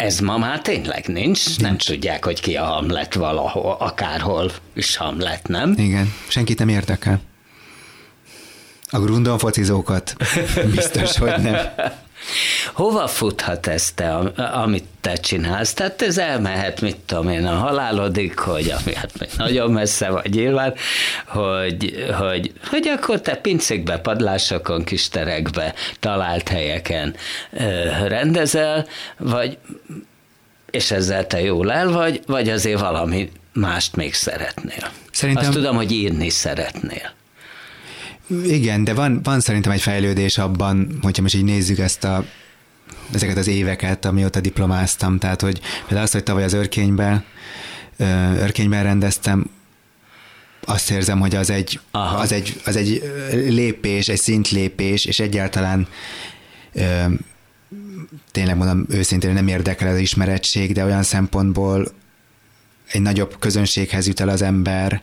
[0.00, 1.58] Ez ma már tényleg nincs.
[1.58, 5.74] Nem tudják, hogy ki a Hamlet valahol, akárhol is Hamlet, nem?
[5.76, 7.20] Igen, senkit nem érdekel.
[8.90, 10.16] A Grundon focizókat
[10.74, 11.56] biztos, hogy nem.
[12.72, 15.72] Hova futhat ez te, amit te csinálsz?
[15.72, 20.30] Tehát ez elmehet, mit tudom én, a halálodik, hogy ami hát még nagyon messze vagy
[20.30, 20.74] nyilván,
[21.26, 27.14] hogy, hogy, hogy akkor te pincékbe, padlásokon, kis terekbe, talált helyeken
[28.06, 29.58] rendezel, vagy
[30.70, 34.90] és ezzel te jól el vagy, vagy azért valami mást még szeretnél.
[35.12, 35.44] Szerintem...
[35.44, 37.12] Azt tudom, hogy írni szeretnél.
[38.44, 42.24] Igen, de van, van szerintem egy fejlődés abban, hogyha most így nézzük ezt a
[43.14, 47.24] ezeket az éveket, amióta diplomáztam, tehát hogy például azt, hogy tavaly az örkényben,
[48.38, 49.50] örkényben rendeztem,
[50.64, 53.02] azt érzem, hogy az egy, az egy, az egy
[53.32, 55.88] lépés, egy szintlépés, és egyáltalán
[56.72, 57.04] ö,
[58.30, 61.92] tényleg mondom őszintén nem érdekel az ismeretség, de olyan szempontból
[62.86, 65.02] egy nagyobb közönséghez jut el az ember,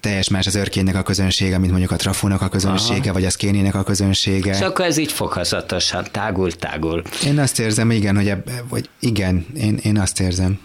[0.00, 3.12] teljes más az örkénynek a közönsége, mint mondjuk a trafónak a közönsége, Aha.
[3.12, 4.54] vagy a szkénének a közönsége.
[4.54, 7.02] És akkor ez így fokozatosan tágul, tágul.
[7.24, 10.60] Én azt érzem, igen, hogy, ebbe, hogy igen, én, én azt érzem.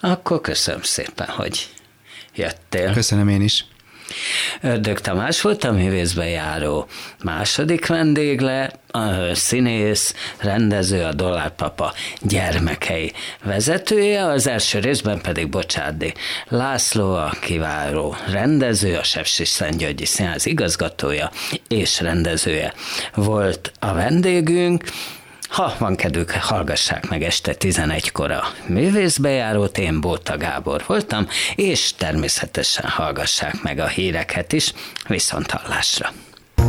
[0.00, 1.68] Akkor köszönöm szépen, hogy
[2.34, 2.92] jöttél.
[2.92, 3.64] Köszönöm én is.
[4.60, 6.86] Ördög Tamás volt a művészbe járó
[7.24, 13.12] második vendégle, a színész, rendező, a Dollárpapa gyermekei
[13.44, 16.14] vezetője, az első részben pedig Bocsádi
[16.48, 21.30] László, a kiváló rendező, a Sepsis Szentgyörgyi Színház igazgatója
[21.68, 22.74] és rendezője
[23.14, 24.84] volt a vendégünk,
[25.48, 32.88] ha van kedvük, hallgassák meg este 11-kor a művészbejárót, én Bóta Gábor voltam, és természetesen
[32.88, 34.72] hallgassák meg a híreket is,
[35.08, 36.12] viszont hallásra.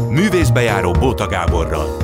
[0.09, 1.97] Művészbejáró Bóta Gáborral.